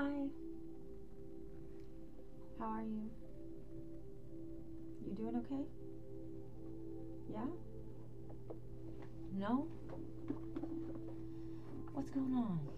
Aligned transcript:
Hi. 0.00 0.28
How 2.58 2.64
are 2.68 2.82
you? 2.82 3.10
You 5.06 5.14
doing 5.14 5.36
okay? 5.36 5.64
Yeah? 7.30 7.44
No? 9.38 9.68
What's 11.92 12.08
going 12.12 12.32
on? 12.34 12.69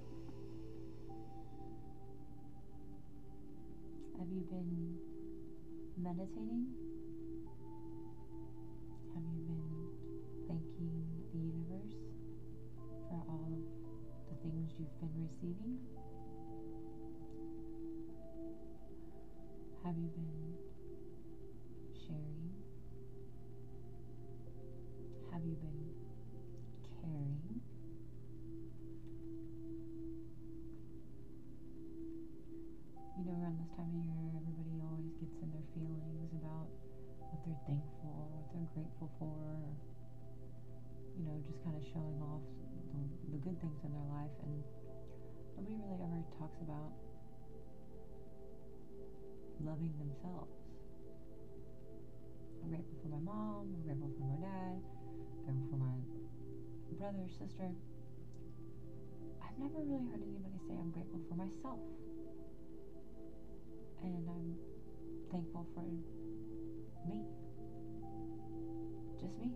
I'm 50.25 50.47
grateful 52.69 52.97
for 53.03 53.09
my 53.09 53.19
mom, 53.19 53.75
I'm 53.75 53.83
grateful 53.83 54.11
for 54.19 54.25
my 54.25 54.37
dad, 54.39 54.79
I'm 54.79 55.45
grateful 55.45 55.67
for 55.71 55.77
my 55.83 55.99
brother, 56.99 57.27
sister. 57.29 57.71
I've 59.43 59.59
never 59.59 59.83
really 59.83 60.07
heard 60.07 60.23
anybody 60.23 60.59
say 60.69 60.75
I'm 60.79 60.91
grateful 60.91 61.21
for 61.29 61.35
myself. 61.35 61.81
And 64.03 64.29
I'm 64.29 64.57
thankful 65.31 65.67
for 65.75 65.83
me. 67.09 67.25
Just 69.21 69.39
me. 69.39 69.53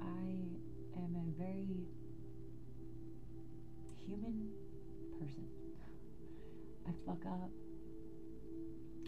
I 0.00 0.44
am 0.96 1.16
a 1.16 1.42
very 1.42 1.86
human 4.06 4.50
person. 5.18 5.46
I 6.86 6.90
fuck 7.06 7.24
up. 7.26 7.67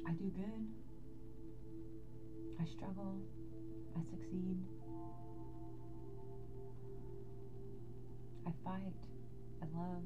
I 0.07 0.13
do 0.13 0.31
good. 0.37 0.69
I 2.61 2.65
struggle. 2.67 3.17
I 3.97 4.01
succeed. 4.11 4.59
I 8.47 8.51
fight. 8.65 9.01
I 9.63 9.67
love. 9.77 10.03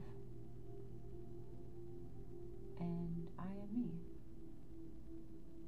And 2.81 3.28
I 3.39 3.45
am 3.45 3.69
me. 3.75 3.91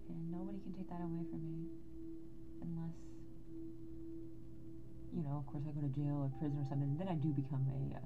And 0.08 0.30
nobody 0.30 0.58
can 0.60 0.72
take 0.74 0.88
that 0.90 1.00
away 1.02 1.24
from 1.30 1.42
me 1.42 1.66
unless, 2.62 2.94
you 5.14 5.22
know, 5.22 5.38
of 5.38 5.46
course 5.46 5.64
I 5.68 5.72
go 5.72 5.80
to 5.80 5.92
jail 5.94 6.30
or 6.30 6.38
prison 6.38 6.58
or 6.58 6.66
something. 6.68 6.96
Then 6.98 7.08
I 7.08 7.14
do 7.14 7.28
become 7.30 7.66
a 7.66 7.96
uh, 7.96 8.00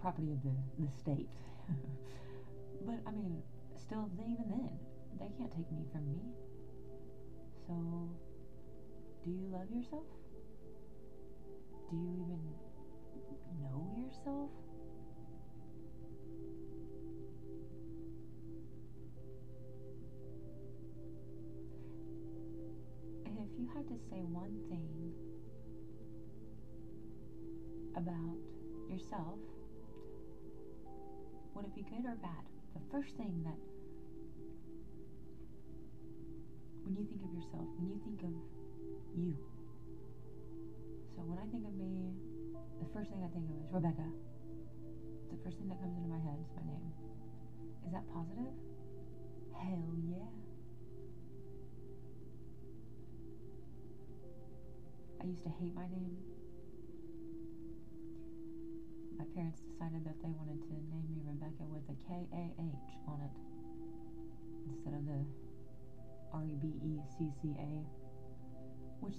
property 0.00 0.32
of 0.32 0.42
the, 0.42 0.52
the 0.78 0.88
state. 1.00 1.28
but 2.86 2.98
I 3.06 3.10
mean, 3.12 3.42
still, 3.90 4.08
even 4.20 4.46
then, 4.48 4.70
they 5.18 5.26
can't 5.36 5.50
take 5.50 5.66
me 5.72 5.84
from 5.90 6.06
me. 6.06 6.20
So, 7.66 7.74
do 9.24 9.30
you 9.32 9.48
love 9.50 9.66
yourself? 9.68 10.04
Do 11.90 11.96
you 11.96 12.14
even 12.22 12.38
know 13.60 13.90
yourself? 13.98 14.50
If 23.26 23.58
you 23.58 23.68
had 23.74 23.88
to 23.88 23.98
say 24.08 24.22
one 24.22 24.54
thing 24.70 25.12
about 27.96 28.38
yourself, 28.88 29.40
would 31.56 31.64
it 31.64 31.74
be 31.74 31.82
good 31.82 32.06
or 32.06 32.14
bad? 32.22 32.46
The 32.74 32.80
first 32.92 33.16
thing 33.16 33.42
that, 33.44 33.58
yourself, 37.40 37.64
when 37.80 37.88
you 37.88 37.98
think 38.04 38.20
of 38.20 38.36
you. 39.16 39.32
So 41.16 41.24
when 41.24 41.40
I 41.40 41.48
think 41.48 41.64
of 41.64 41.72
me, 41.72 42.12
the 42.84 42.88
first 42.92 43.08
thing 43.08 43.24
I 43.24 43.32
think 43.32 43.48
of 43.48 43.56
is 43.56 43.72
Rebekah. 43.72 44.12
The 45.32 45.38
first 45.40 45.56
thing 45.56 45.72
that 45.72 45.80
comes 45.80 45.96
into 45.96 46.12
my 46.12 46.20
head 46.20 46.36
is 46.36 46.52
my 46.52 46.64
name. 46.68 46.92
Is 47.88 47.92
that 47.96 48.04
positive? 48.12 48.52
Hell 49.56 49.88
yeah. 50.04 50.28
I 55.20 55.24
used 55.24 55.44
to 55.48 55.52
hate 55.56 55.72
my 55.72 55.88
name. 55.88 56.20
My 59.16 59.24
parents 59.32 59.60
decided 59.64 60.04
that 60.04 60.16
they 60.20 60.32
wanted 60.32 60.60
to 60.60 60.72
name 60.92 61.08
me 61.08 61.24
Rebekah 61.24 61.68
with 61.72 61.88
a 61.88 61.96
K 62.04 62.28
A 62.36 62.44
H 62.56 62.90
on 63.08 63.20
it 63.24 63.36
instead 64.68 64.92
of 64.92 65.04
the 65.08 65.20
R 66.32 66.44
E 66.44 66.56
B 66.60 66.68
E 66.82 67.00
C 67.18 67.30
C 67.42 67.54
A, 67.58 67.82
which 69.00 69.16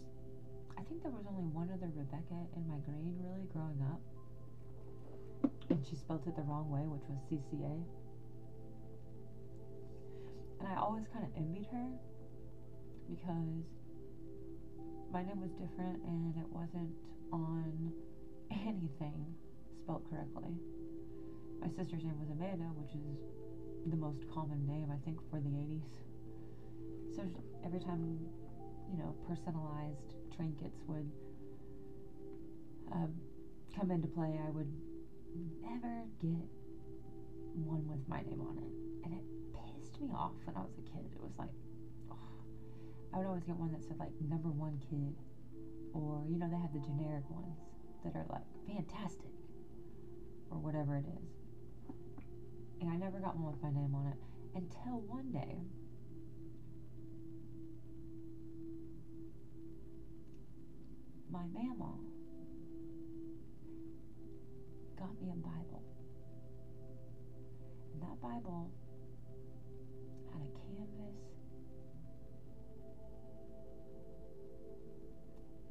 I 0.78 0.82
think 0.84 1.04
there 1.04 1.12
was 1.12 1.26
only 1.28 1.44
one 1.44 1.70
other 1.74 1.92
Rebecca 1.94 2.40
in 2.56 2.68
my 2.68 2.78
grade 2.86 3.16
really 3.20 3.48
growing 3.54 3.82
up. 3.92 4.02
And 5.70 5.86
she 5.88 5.96
spelled 5.96 6.28
it 6.28 6.36
the 6.36 6.44
wrong 6.44 6.70
way, 6.70 6.84
which 6.88 7.04
was 7.08 7.20
C 7.30 7.40
C 7.50 7.64
A. 7.64 7.76
And 10.60 10.68
I 10.68 10.76
always 10.80 11.06
kind 11.12 11.26
of 11.26 11.32
envied 11.36 11.68
her 11.72 11.90
because 13.10 13.66
my 15.12 15.24
name 15.24 15.42
was 15.42 15.52
different 15.52 16.02
and 16.04 16.36
it 16.38 16.48
wasn't 16.50 16.96
on 17.34 17.92
anything 18.52 19.26
spelled 19.84 20.06
correctly. 20.10 20.54
My 21.60 21.68
sister's 21.68 22.04
name 22.04 22.18
was 22.20 22.30
Amanda, 22.30 22.66
which 22.78 22.94
is 22.96 23.20
the 23.90 23.98
most 23.98 24.24
common 24.34 24.66
name, 24.66 24.90
I 24.92 24.98
think, 25.04 25.20
for 25.30 25.40
the 25.40 25.50
80s. 25.50 25.82
So 27.16 27.28
every 27.66 27.80
time, 27.80 28.20
you 28.90 28.98
know, 28.98 29.16
personalized 29.28 30.16
trinkets 30.36 30.82
would 30.88 31.10
um, 32.92 33.14
come 33.76 33.92
into 33.92 34.08
play, 34.08 34.40
I 34.46 34.50
would 34.50 34.72
never 35.62 36.04
get 36.22 36.48
one 37.54 37.88
with 37.88 38.08
my 38.08 38.22
name 38.22 38.42
on 38.42 38.58
it. 38.58 38.72
And 39.04 39.14
it 39.14 39.24
pissed 39.54 40.00
me 40.00 40.10
off 40.16 40.32
when 40.46 40.56
I 40.56 40.62
was 40.62 40.78
a 40.80 40.82
kid. 40.88 41.12
It 41.14 41.22
was 41.22 41.38
like, 41.38 41.52
I 43.14 43.18
would 43.18 43.28
always 43.28 43.44
get 43.44 43.58
one 43.58 43.72
that 43.74 43.84
said 43.84 44.00
like 44.00 44.12
number 44.30 44.50
one 44.50 44.80
kid, 44.90 45.16
or 45.94 46.24
you 46.30 46.40
know 46.40 46.48
they 46.48 46.56
have 46.56 46.72
the 46.72 46.80
generic 46.80 47.28
ones 47.30 47.60
that 48.06 48.16
are 48.16 48.26
like 48.30 48.48
fantastic, 48.66 49.36
or 50.50 50.58
whatever 50.58 50.96
it 50.96 51.06
is. 51.06 51.28
And 52.80 52.90
I 52.90 52.96
never 52.96 53.20
got 53.20 53.36
one 53.36 53.52
with 53.52 53.62
my 53.62 53.70
name 53.70 53.94
on 53.94 54.08
it 54.08 54.20
until 54.56 55.02
one 55.02 55.32
day. 55.32 55.60
My 61.32 61.46
mama 61.54 61.96
got 65.00 65.22
me 65.22 65.32
a 65.32 65.36
Bible. 65.36 65.82
And 67.94 68.02
that 68.04 68.22
Bible 68.22 68.70
had 70.34 70.42
a 70.42 70.52
canvas 70.60 71.16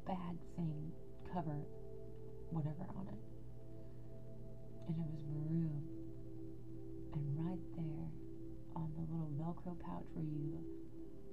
bag 0.07 0.35
thing 0.55 0.91
cover, 1.31 1.61
whatever 2.49 2.85
on 2.97 3.07
it. 3.07 3.21
And 4.87 4.97
it 4.97 5.09
was 5.13 5.23
maroon. 5.29 5.83
And 7.13 7.37
right 7.37 7.61
there 7.77 8.09
on 8.75 8.89
the 8.97 9.05
little 9.13 9.29
Velcro 9.37 9.79
pouch 9.79 10.09
where 10.15 10.25
you 10.25 10.57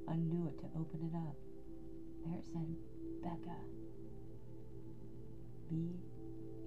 undo 0.07 0.49
it 0.49 0.59
to 0.61 0.67
open 0.79 1.01
it 1.01 1.17
up, 1.17 1.37
there 2.27 2.39
it 2.39 2.45
said 2.53 2.77
Bekah. 3.25 3.88
B 5.69 5.75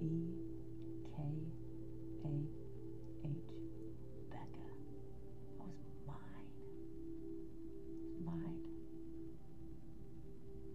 E 0.01 0.11
K 1.03 1.23
A 2.23 2.27
H. 3.25 3.51
Bekah. 4.29 4.69
That 5.57 5.67
was 5.67 5.97
mine. 6.05 6.45
Was 8.05 8.15
mine. 8.25 8.59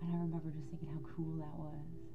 And 0.02 0.10
I 0.10 0.18
remember 0.22 0.50
just 0.50 0.66
thinking 0.70 0.88
how 0.88 1.00
cool 1.14 1.38
that 1.38 1.54
was. 1.56 2.05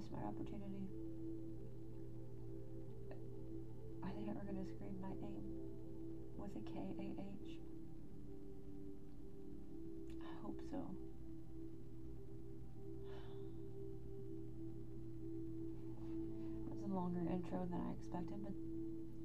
Missed 0.00 0.12
my 0.12 0.24
opportunity? 0.28 0.88
Are 4.02 4.12
they 4.16 4.30
ever 4.30 4.40
gonna 4.46 4.64
scream 4.64 4.96
my 5.02 5.12
name 5.20 5.44
with 6.38 6.56
a 6.56 6.60
K 6.64 6.72
A 6.80 7.20
H? 7.20 7.60
I 10.24 10.32
hope 10.40 10.58
so. 10.70 10.80
That 16.64 16.76
was 16.80 16.90
a 16.90 16.94
longer 16.94 17.20
intro 17.20 17.68
than 17.70 17.80
I 17.84 17.92
expected, 17.92 18.40
but 18.42 18.56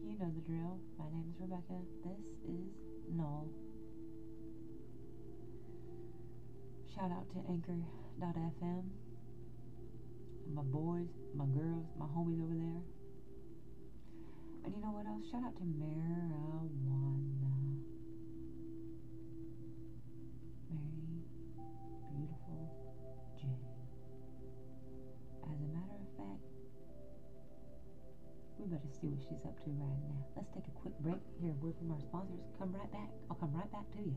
you 0.03 0.19
know 0.19 0.29
the 0.35 0.41
drill. 0.41 0.79
My 0.99 1.05
name 1.05 1.31
is 1.33 1.39
Rebekah. 1.39 1.87
This 2.03 2.19
is 2.51 2.67
Null. 3.15 3.47
Shout 6.93 7.11
out 7.11 7.29
to 7.31 7.39
Anchor.fm. 7.49 9.04
My 10.55 10.61
boys, 10.61 11.11
my 11.35 11.43
girls, 11.51 11.83
my 11.99 12.05
homies 12.15 12.39
over 12.39 12.55
there. 12.55 12.79
And 14.63 14.71
you 14.71 14.79
know 14.79 14.95
what 14.95 15.03
else? 15.05 15.27
Shout 15.27 15.43
out 15.43 15.51
to 15.59 15.67
marijuana. 15.67 17.51
Mary, 20.71 21.27
beautiful 22.07 22.71
Jane. 23.35 23.67
As 25.43 25.59
a 25.59 25.69
matter 25.75 25.99
of 25.99 26.07
fact, 26.15 26.47
we 28.55 28.63
better 28.71 28.87
see 28.95 29.11
what 29.11 29.19
she's 29.27 29.43
up 29.43 29.59
to 29.59 29.69
right 29.75 29.99
now. 30.07 30.23
Let's 30.39 30.55
take 30.55 30.71
a 30.71 30.75
quick 30.79 30.95
break, 31.03 31.19
hear 31.43 31.51
a 31.51 31.59
word 31.59 31.75
from 31.75 31.91
our 31.91 31.99
sponsors. 31.99 32.47
Come 32.55 32.71
right 32.71 32.87
back. 32.95 33.11
I'll 33.27 33.35
come 33.35 33.51
right 33.51 33.67
back 33.75 33.91
to 33.99 34.07
you. 34.07 34.15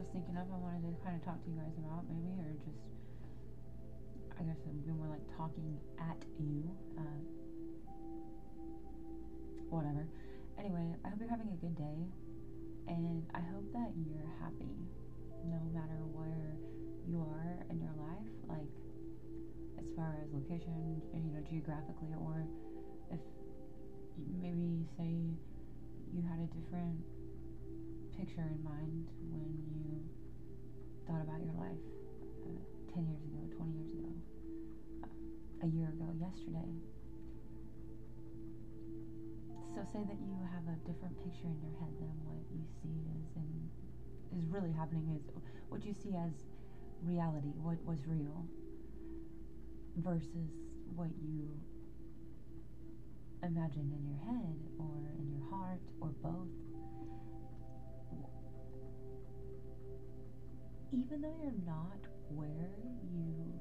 Was 0.00 0.08
thinking 0.16 0.32
of, 0.40 0.48
I 0.48 0.56
wanted 0.56 0.80
to 0.88 0.96
kind 1.04 1.12
of 1.12 1.20
talk 1.28 1.36
to 1.44 1.48
you 1.52 1.60
guys 1.60 1.76
about, 1.76 2.08
maybe, 2.08 2.32
or 2.40 2.56
just, 2.64 2.80
I 4.32 4.48
guess 4.48 4.56
it'd 4.64 4.80
be 4.80 4.96
more 4.96 5.12
like 5.12 5.20
talking 5.36 5.76
at 6.00 6.16
you. 6.40 6.64
Uh, 6.96 7.20
whatever. 9.68 10.08
Anyway, 10.56 10.96
I 11.04 11.12
hope 11.12 11.20
you're 11.20 11.28
having 11.28 11.52
a 11.52 11.60
good 11.60 11.76
day, 11.76 12.00
and 12.88 13.28
I 13.36 13.44
hope 13.52 13.68
that 13.76 13.92
you're 14.08 14.32
happy, 14.40 14.72
no 15.44 15.60
matter 15.76 16.00
where 16.16 16.56
you 17.04 17.20
are 17.20 17.60
in 17.68 17.76
your 17.84 17.92
life, 18.00 18.32
like 18.48 18.72
as 19.76 19.86
far 20.00 20.16
as 20.24 20.32
location, 20.32 20.96
you 21.12 21.28
know, 21.28 21.44
geographically, 21.44 22.16
or 22.16 22.48
if 23.12 23.20
maybe 24.40 24.88
say 24.96 25.28
you 26.16 26.24
had 26.24 26.40
a 26.40 26.48
different 26.56 27.04
picture 28.20 28.44
in 28.44 28.60
mind 28.60 29.08
when 29.32 29.48
you 29.72 29.96
thought 31.08 31.24
about 31.24 31.40
your 31.40 31.56
life 31.56 31.80
uh, 32.44 32.92
10 32.92 33.08
years 33.08 33.24
ago, 33.24 33.40
20 33.56 33.72
years 33.72 33.92
ago, 33.96 34.12
uh, 35.08 35.64
a 35.64 35.68
year 35.72 35.88
ago, 35.88 36.04
yesterday. 36.20 36.68
So 39.72 39.80
say 39.88 40.04
that 40.04 40.20
you 40.20 40.36
have 40.52 40.68
a 40.68 40.76
different 40.84 41.16
picture 41.24 41.48
in 41.48 41.56
your 41.64 41.72
head 41.80 41.96
than 41.96 42.12
what 42.28 42.44
you 42.52 42.60
see 42.84 42.92
is 43.08 43.32
and 43.40 43.48
is 44.36 44.44
really 44.52 44.72
happening 44.76 45.16
is 45.16 45.24
what 45.72 45.80
you 45.88 45.96
see 45.96 46.12
as 46.12 46.44
reality, 47.00 47.56
what 47.56 47.80
was 47.88 48.04
real, 48.04 48.44
versus 49.96 50.52
what 50.92 51.08
you 51.24 51.48
imagine 53.40 53.88
in 53.96 54.04
your 54.04 54.20
head 54.28 54.60
or 54.76 55.08
in 55.16 55.24
your 55.32 55.48
heart 55.48 55.80
or 56.04 56.12
both. 56.20 56.69
Even 60.92 61.22
though 61.22 61.34
you're 61.40 61.52
not 61.64 62.00
where 62.30 62.48
you 63.12 63.60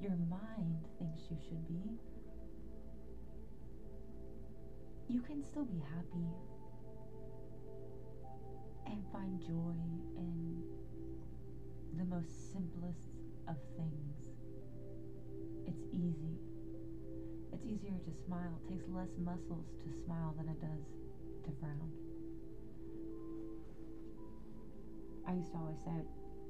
your 0.00 0.16
mind 0.28 0.84
thinks 0.98 1.22
you 1.30 1.36
should 1.48 1.66
be, 1.66 1.98
you 5.08 5.20
can 5.20 5.42
still 5.42 5.64
be 5.64 5.78
happy 5.78 6.28
and 8.86 9.02
find 9.12 9.40
joy 9.40 9.76
in 10.16 10.62
the 11.96 12.04
most 12.04 12.52
simplest 12.52 13.08
of 13.48 13.56
things. 13.76 14.16
It's 15.66 15.84
easy. 15.92 16.38
It's 17.52 17.64
easier 17.64 17.98
to 17.98 18.12
smile. 18.26 18.60
It 18.64 18.72
takes 18.72 18.88
less 18.88 19.10
muscles 19.18 19.66
to 19.84 20.04
smile 20.04 20.34
than 20.36 20.48
it 20.48 20.60
does 20.60 20.84
to 21.44 21.50
frown. 21.60 22.09
I 25.30 25.34
used 25.34 25.52
to 25.52 25.58
always 25.58 25.78
say, 25.86 25.94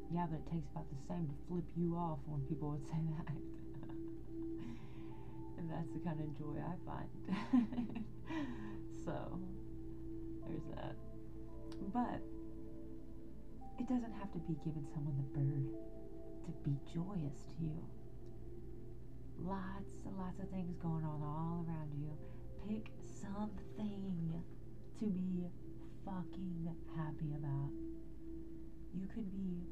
yeah, 0.08 0.24
but 0.24 0.40
it 0.40 0.48
takes 0.48 0.64
about 0.72 0.88
the 0.88 0.96
same 1.04 1.28
to 1.28 1.36
flip 1.44 1.68
you 1.76 2.00
off 2.00 2.16
when 2.24 2.40
people 2.48 2.72
would 2.72 2.86
say 2.88 2.96
that. 3.12 3.28
and 5.60 5.68
that's 5.68 5.92
the 5.92 6.00
kind 6.00 6.16
of 6.16 6.32
joy 6.40 6.56
I 6.56 6.80
find. 6.88 7.12
so, 9.04 9.36
there's 10.48 10.64
that. 10.72 10.96
But, 11.92 12.24
it 13.76 13.84
doesn't 13.84 14.16
have 14.16 14.32
to 14.32 14.40
be 14.48 14.56
giving 14.64 14.88
someone 14.96 15.12
the 15.20 15.28
bird 15.36 15.76
to 16.48 16.50
be 16.64 16.72
joyous 16.88 17.44
to 17.52 17.60
you. 17.60 17.76
Lots 19.44 19.92
and 20.08 20.16
lots 20.16 20.40
of 20.40 20.48
things 20.48 20.72
going 20.80 21.04
on 21.04 21.20
all 21.20 21.68
around 21.68 21.92
you. 22.00 22.16
Pick 22.64 22.88
something 23.04 24.40
to 24.98 25.04
be 25.04 25.44
fucking 26.06 26.64
happy 26.96 27.36
about. 27.36 27.68
You 28.94 29.06
could 29.14 29.30
be 29.30 29.62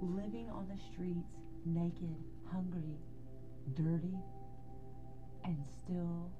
living 0.00 0.48
on 0.50 0.66
the 0.68 0.76
streets 0.92 1.28
naked, 1.64 2.16
hungry, 2.50 2.98
dirty, 3.74 4.18
and 5.44 5.56
still. 5.78 6.30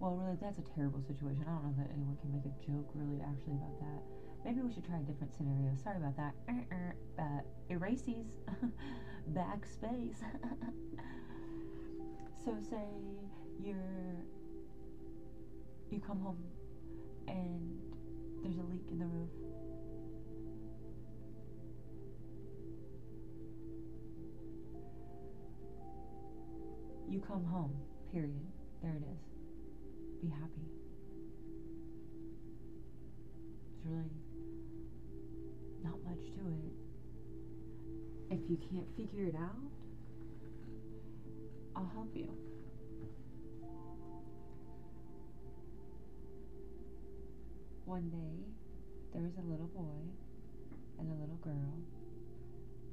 Well, 0.00 0.16
really, 0.16 0.36
that's 0.40 0.58
a 0.58 0.62
terrible 0.74 1.00
situation. 1.00 1.44
I 1.48 1.52
don't 1.52 1.64
know 1.64 1.74
that 1.78 1.90
anyone 1.94 2.16
can 2.20 2.32
make 2.32 2.44
a 2.44 2.52
joke 2.64 2.90
really 2.94 3.20
actually 3.22 3.54
about 3.54 3.78
that. 3.80 4.02
Maybe 4.44 4.60
we 4.60 4.72
should 4.72 4.84
try 4.84 4.98
a 4.98 5.02
different 5.02 5.32
scenario. 5.34 5.74
Sorry 5.82 5.96
about 5.96 6.16
that. 6.16 6.34
Uh, 6.48 7.22
uh, 7.22 7.40
erases. 7.70 8.26
Backspace. 9.32 10.20
so 12.44 12.56
say 12.68 12.84
you're 13.62 13.76
you 15.90 16.00
come 16.00 16.20
home 16.20 16.42
and 17.28 17.80
there's 18.44 18.56
a 18.58 18.70
leak 18.70 18.84
in 18.90 18.98
the 18.98 19.06
roof. 19.06 19.30
You 27.08 27.20
come 27.20 27.44
home, 27.44 27.74
period. 28.12 28.44
There 28.82 28.92
it 28.92 29.02
is. 29.02 29.22
Be 30.20 30.28
happy. 30.28 30.68
It's 33.72 33.86
really 33.86 34.04
not 35.82 35.96
much 36.04 36.24
to 36.34 36.40
it. 36.50 36.74
If 38.30 38.50
you 38.50 38.58
can't 38.70 38.88
figure 38.94 39.24
it 39.24 39.36
out, 39.36 39.56
I'll 41.74 41.90
help 41.94 42.10
you. 42.14 42.28
One 47.84 48.08
day, 48.08 48.40
there 49.12 49.22
was 49.22 49.36
a 49.36 49.42
little 49.42 49.68
boy 49.68 50.00
and 50.98 51.10
a 51.10 51.14
little 51.20 51.36
girl, 51.36 51.76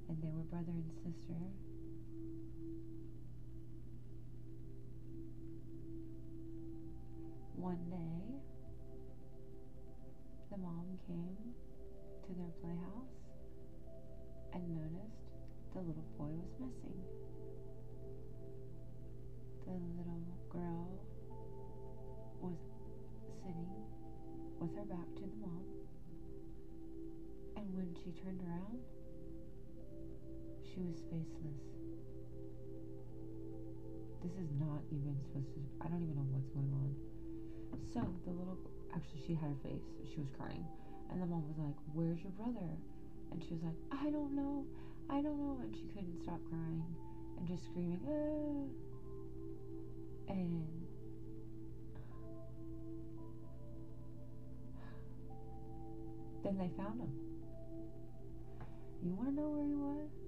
and 0.10 0.22
they 0.22 0.28
were 0.28 0.44
brother 0.44 0.74
and 0.74 0.92
sister. 0.98 1.40
One 7.56 7.80
day, 7.90 8.36
the 10.52 10.58
mom 10.58 11.00
came 11.08 11.56
to 12.28 12.34
their 12.34 12.52
playhouse 12.62 13.16
and 14.54 14.76
noticed 14.76 15.32
the 15.74 15.80
little 15.80 16.04
boy 16.18 16.36
was 16.36 16.52
missing. 16.60 17.21
This 34.22 34.34
is 34.38 34.50
not 34.60 34.82
even 34.94 35.18
supposed 35.26 35.50
to, 35.54 35.60
I 35.82 35.90
don't 35.90 36.04
even 36.04 36.16
know 36.16 36.30
what's 36.30 36.50
going 36.54 36.70
on. 36.78 36.94
So 37.94 38.06
the 38.26 38.32
little, 38.32 38.58
actually, 38.94 39.22
she 39.26 39.34
had 39.34 39.50
her 39.50 39.62
face. 39.64 39.82
She 40.14 40.20
was 40.20 40.30
crying. 40.38 40.64
And 41.10 41.22
the 41.22 41.26
mom 41.26 41.44
was 41.48 41.58
like, 41.58 41.76
Where's 41.94 42.22
your 42.22 42.32
brother? 42.38 42.70
And 43.32 43.44
she 43.44 43.54
was 43.54 43.64
like, 43.64 43.76
I 43.92 44.10
don't 44.10 44.36
know. 44.36 44.66
I 45.10 45.22
don't 45.22 45.38
know. 45.38 45.60
And 45.62 45.76
she 45.76 45.84
couldn't 45.94 46.22
stop 46.24 46.40
crying 46.50 46.86
and 47.38 47.48
just 47.48 47.66
screaming, 47.66 48.00
ah. 48.06 48.70
And 50.32 50.64
then 56.44 56.58
they 56.58 56.70
found 56.78 57.02
him. 57.02 57.12
You 59.04 59.14
want 59.16 59.30
to 59.30 59.36
know 59.36 59.50
where 59.50 59.66
he 59.66 59.74
was? 59.74 60.21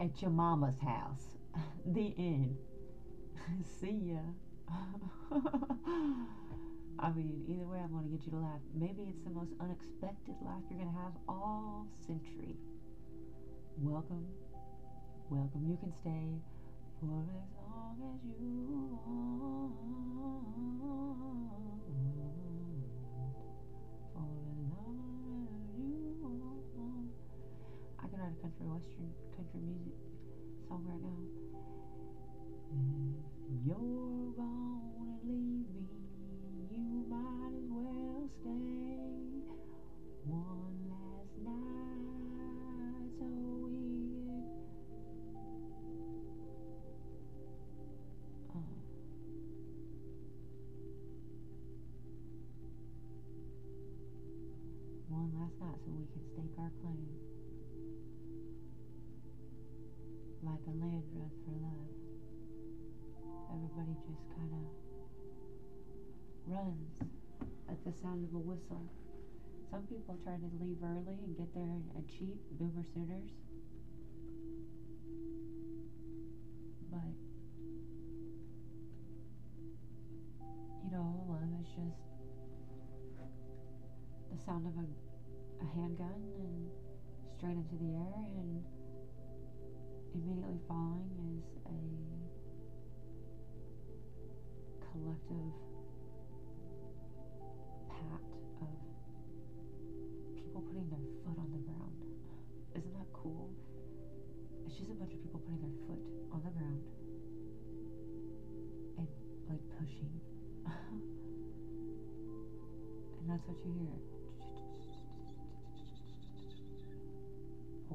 At 0.00 0.22
your 0.22 0.30
mama's 0.30 0.78
house. 0.78 1.36
the 1.86 2.14
end. 2.16 2.56
See 3.80 4.14
ya. 4.16 4.20
I 6.98 7.10
mean, 7.12 7.44
either 7.48 7.66
way, 7.66 7.78
I'm 7.84 7.90
going 7.90 8.04
to 8.04 8.10
get 8.16 8.24
you 8.24 8.32
to 8.32 8.38
laugh. 8.38 8.60
Maybe 8.74 9.02
it's 9.08 9.22
the 9.24 9.30
most 9.30 9.52
unexpected 9.60 10.36
laugh 10.40 10.62
you're 10.70 10.80
going 10.80 10.92
to 10.94 11.00
have 11.00 11.12
all 11.28 11.86
century. 12.06 12.56
Welcome. 13.76 14.24
Welcome. 15.28 15.66
You 15.68 15.76
can 15.76 15.92
stay 16.00 16.40
for 17.00 17.24
as 17.36 17.52
long 17.60 18.00
as 18.00 18.20
you 18.40 18.98
want. 19.04 19.76
For 24.16 24.24
as 24.24 24.48
long 24.72 24.96
as 25.44 25.60
you 25.76 26.16
want. 26.24 27.12
I 27.98 28.08
can 28.08 28.18
write 28.18 28.32
a 28.32 28.40
country 28.40 28.64
western 28.64 29.12
country 29.50 29.66
music 29.66 29.94
song 30.68 30.84
right 30.86 31.02
now. 31.02 31.18
If 32.70 33.66
you're 33.66 34.32
gonna 34.36 35.18
leave 35.24 35.66
me, 35.74 35.86
you 36.70 37.04
might 37.08 37.54
as 37.56 37.64
well 37.70 38.28
stay 38.40 38.98
one 40.26 40.76
last 40.90 41.34
night 41.42 43.10
so 43.18 43.26
we 43.66 43.80
can. 48.50 48.54
Uh, 48.54 48.78
one 55.08 55.30
last 55.34 55.56
night 55.60 55.78
so 55.84 55.90
we 55.90 56.06
can 56.12 56.22
stake 56.32 56.56
our 56.58 56.70
claim 56.82 57.19
sound 68.02 68.24
of 68.24 68.34
a 68.34 68.38
whistle. 68.38 68.82
Some 69.70 69.86
people 69.86 70.16
try 70.24 70.34
to 70.34 70.50
leave 70.60 70.78
early 70.82 71.18
and 71.20 71.36
get 71.36 71.52
there 71.54 71.62
and 71.62 72.08
cheat, 72.08 72.40
boomer 72.58 72.84
sooners. 72.94 73.30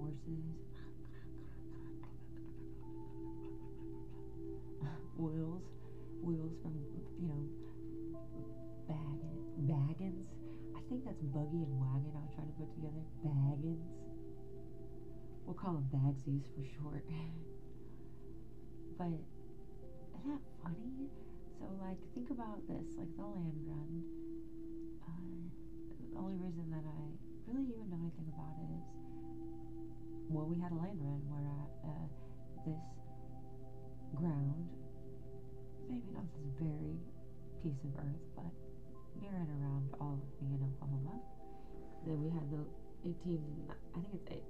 Horses. 0.06 0.46
Wheels 5.18 5.64
wheels 6.22 6.54
from, 6.62 6.76
you 7.18 7.28
know, 7.32 7.42
Baggin, 8.86 9.38
Baggins. 9.66 10.28
I 10.76 10.82
think 10.90 11.06
that's 11.06 11.22
Buggy 11.34 11.66
and 11.66 11.74
Wagon 11.80 12.14
I 12.14 12.22
was 12.22 12.34
trying 12.36 12.52
to 12.54 12.58
put 12.60 12.70
together. 12.78 13.02
Baggins. 13.26 13.82
We'll 15.46 15.56
call 15.58 15.74
them 15.74 15.90
Bagsies 15.90 16.46
for 16.54 16.62
short. 16.78 17.06
but 18.98 19.08
isn't 19.10 20.30
that 20.30 20.42
funny? 20.62 21.10
So, 21.58 21.66
like, 21.82 21.98
think 22.14 22.30
about 22.30 22.62
this, 22.68 22.94
like 22.98 23.10
the 23.18 23.26
land 23.26 23.58
run. 23.66 24.04
Uh, 25.02 25.50
the 26.12 26.20
only 26.20 26.38
reason 26.38 26.70
that 26.70 26.84
I 26.86 27.02
really 27.48 27.70
even 27.72 27.90
know 27.90 28.02
anything 28.02 28.30
about 28.30 28.54
it 28.62 28.70
is, 28.74 29.05
piece 37.66 37.82
of 37.82 37.98
earth, 37.98 38.22
but 38.36 38.54
near 39.20 39.34
and 39.34 39.50
around 39.58 39.90
all 40.00 40.22
of 40.22 40.30
me 40.38 40.54
in 40.54 40.62
Oklahoma. 40.62 41.18
Then 42.06 42.22
we 42.22 42.30
had 42.30 42.46
the 42.54 42.62
18, 43.02 43.42
I 43.96 44.00
think 44.06 44.14
it's 44.14 44.30
eight, 44.30 44.46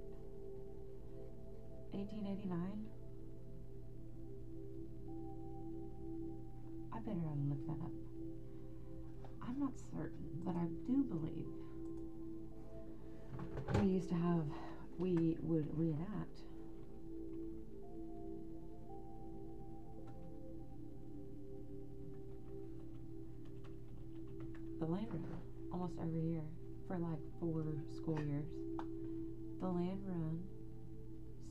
1889. 1.96 2.60
I 6.92 6.98
better 7.00 7.32
look 7.48 7.64
that 7.72 7.80
up. 7.80 7.96
I'm 9.48 9.60
not 9.60 9.72
certain, 9.96 10.28
but 10.44 10.52
I 10.52 10.68
do 10.84 11.02
believe 11.08 11.48
we 13.80 13.96
used 13.96 14.10
to 14.10 14.14
have, 14.16 14.44
we 14.98 15.38
would 15.40 15.66
reenact 15.72 16.15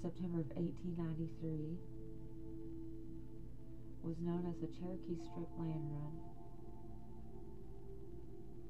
September 0.05 0.38
of 0.38 0.53
1893, 0.53 1.81
was 4.05 4.13
known 4.21 4.45
as 4.45 4.53
the 4.62 4.69
Cherokee 4.77 5.17
Strip 5.17 5.50
Land 5.57 5.81
Run. 5.97 6.13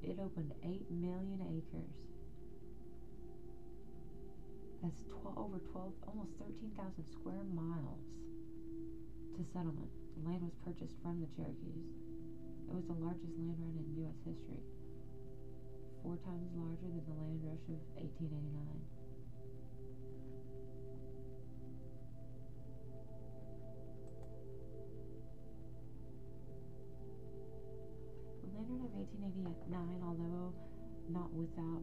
It 0.00 0.16
opened 0.16 0.56
8 0.64 0.88
million 0.88 1.44
acres. 1.44 1.92
That's 4.80 4.96
12, 5.12 5.36
over 5.36 5.60
12, 5.76 6.08
almost 6.08 6.32
13,000 6.40 7.04
square 7.04 7.44
miles 7.52 8.00
to 9.36 9.44
settlement. 9.52 9.92
The 10.16 10.24
land 10.24 10.40
was 10.40 10.56
purchased 10.64 10.96
from 11.04 11.20
the 11.20 11.28
Cherokees. 11.36 11.84
It 12.64 12.72
was 12.72 12.88
the 12.88 12.96
largest 12.96 13.36
land 13.36 13.60
run 13.60 13.76
in 13.76 14.08
U.S. 14.08 14.16
history, 14.24 14.64
four 16.00 16.16
times 16.24 16.48
larger 16.56 16.88
than 16.88 17.04
the 17.04 17.16
land 17.20 17.44
rush 17.44 17.68
of 17.68 17.76
1889. 18.00 18.95
The 29.06 29.22
land 29.22 29.38
run 29.70 29.86
of 29.94 30.02
1888 30.02 30.02
although 30.02 30.50
not 31.14 31.30
without 31.30 31.82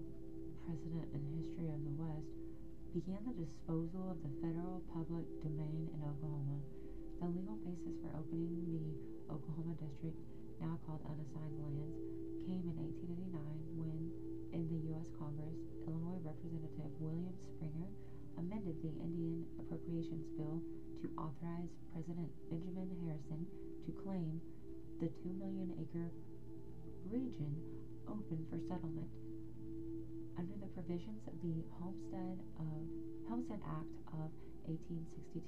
precedent 0.68 1.08
in 1.16 1.22
the 1.24 1.34
history 1.40 1.72
of 1.72 1.80
the 1.88 1.96
West, 1.96 2.28
began 2.92 3.24
the 3.24 3.38
disposal 3.40 4.12
of 4.12 4.20
the 4.20 4.34
federal 4.44 4.84
public 4.92 5.24
domain 5.40 5.88
in 5.88 6.00
Oklahoma. 6.04 6.60
The 7.24 7.32
legal 7.32 7.56
basis 7.64 7.96
for 8.04 8.12
opening 8.20 8.60
the 8.68 9.32
Oklahoma 9.32 9.72
District, 9.80 10.20
now 10.60 10.76
called 10.84 11.00
unassigned 11.08 11.64
lands, 11.64 11.96
came 12.44 12.68
in 12.68 12.76
1889 12.76 13.80
when, 13.80 14.12
in 14.52 14.68
the 14.68 14.80
U.S. 14.92 15.08
Congress, 15.16 15.56
Illinois 15.88 16.20
Representative 16.28 16.92
William 17.00 17.32
Springer 17.56 17.88
amended 18.36 18.76
the 18.84 18.92
Indian 19.00 19.48
Appropriations 19.64 20.28
Bill 20.36 20.60
to 21.00 21.08
authorize 21.16 21.72
President 21.96 22.28
Benjamin 22.52 22.92
Harrison 23.08 23.48
to 23.88 23.96
claim 24.04 24.44
the 25.00 25.08
2 25.24 25.40
million 25.40 25.72
acre 25.80 26.12
region 27.14 27.54
open 28.10 28.42
for 28.50 28.58
settlement. 28.66 29.14
Under 30.34 30.58
the 30.58 30.74
provisions 30.74 31.22
of 31.30 31.38
the 31.46 31.62
Homestead 31.78 32.42
of 32.58 32.82
Homestead 33.30 33.62
Act 33.62 33.94
of 34.18 34.34
1862, 34.66 35.46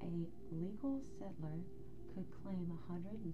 a 0.00 0.08
legal 0.56 1.04
settler 1.20 1.60
could 2.16 2.24
claim 2.40 2.64
160 2.88 3.28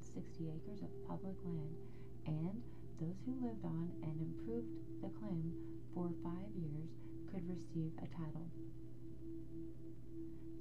acres 0.50 0.82
of 0.82 0.90
public 1.06 1.38
land, 1.46 1.78
and 2.26 2.58
those 2.98 3.22
who 3.22 3.38
lived 3.38 3.62
on 3.62 3.94
and 4.02 4.18
improved 4.18 4.74
the 4.98 5.14
claim 5.22 5.54
for 5.94 6.10
five 6.26 6.50
years 6.58 6.90
could 7.30 7.46
receive 7.46 7.94
a 8.02 8.10
title. 8.10 8.50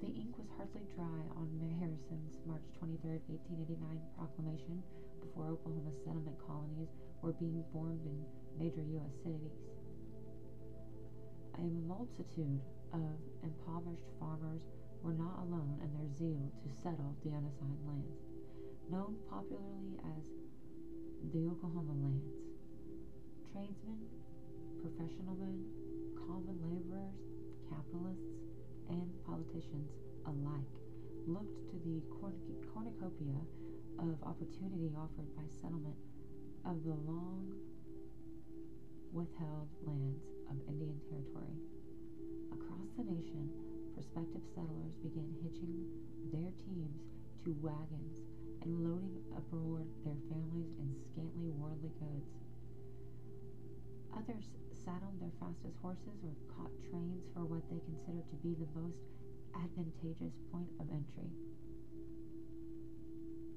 The 0.02 0.10
ink 0.10 0.34
was 0.38 0.50
hardly 0.58 0.82
dry 0.94 1.22
on 1.38 1.46
Harrison's 1.78 2.38
March 2.46 2.66
23, 2.78 3.22
1889 3.26 4.02
proclamation 4.18 4.82
before 5.22 5.50
Oklahoma's 5.54 5.98
settlement 6.02 6.38
colonies 6.42 6.90
were 7.22 7.34
being 7.38 7.62
formed 7.70 8.02
in 8.06 8.18
major 8.58 8.82
U.S. 8.98 9.14
cities. 9.22 9.54
A 11.58 11.66
multitude 11.86 12.62
of 12.94 13.14
impoverished 13.42 14.10
farmers 14.18 14.62
were 15.02 15.14
not 15.14 15.42
alone 15.46 15.78
in 15.82 15.90
their 15.94 16.10
zeal 16.18 16.50
to 16.62 16.68
settle 16.82 17.14
the 17.22 17.34
unassigned 17.34 17.82
lands, 17.86 18.18
known 18.90 19.18
popularly 19.30 19.98
as 20.18 20.22
the 21.30 21.46
Oklahoma 21.46 21.94
lands. 21.98 22.26
Tradesmen, 23.50 24.06
professional 24.82 25.34
men, 25.38 25.62
common 26.26 26.58
laborers, 26.66 27.18
capitalists, 27.70 28.51
and 28.92 29.08
politicians 29.24 29.88
alike 30.28 30.76
looked 31.26 31.64
to 31.72 31.76
the 31.80 32.04
cornucopia 32.12 33.40
of 33.98 34.20
opportunity 34.22 34.92
offered 34.92 35.28
by 35.36 35.42
settlement 35.48 35.96
of 36.68 36.84
the 36.84 36.94
long 37.08 37.56
withheld 39.12 39.68
lands 39.84 40.24
of 40.48 40.56
Indian 40.68 41.00
Territory. 41.08 41.56
Across 42.52 42.92
the 42.96 43.04
nation, 43.04 43.48
prospective 43.96 44.44
settlers 44.52 44.96
began 45.00 45.32
hitching 45.40 45.88
their 46.32 46.52
teams 46.60 47.00
to 47.44 47.56
wagons 47.64 48.20
and 48.62 48.72
loading 48.84 49.20
aboard 49.36 49.88
their 50.04 50.20
families 50.28 50.72
and 50.80 50.92
scantily 51.12 51.50
worldly 51.56 51.92
goods. 51.98 52.32
Others 54.16 54.52
saddled 54.84 55.18
their 55.22 55.34
fastest 55.38 55.78
horses 55.78 56.18
or 56.26 56.34
caught 56.50 56.74
trains 56.90 57.22
for 57.34 57.46
what 57.46 57.62
they 57.70 57.78
considered 57.86 58.26
to 58.30 58.38
be 58.42 58.54
the 58.58 58.70
most 58.74 58.98
advantageous 59.54 60.34
point 60.50 60.70
of 60.82 60.90
entry. 60.90 61.30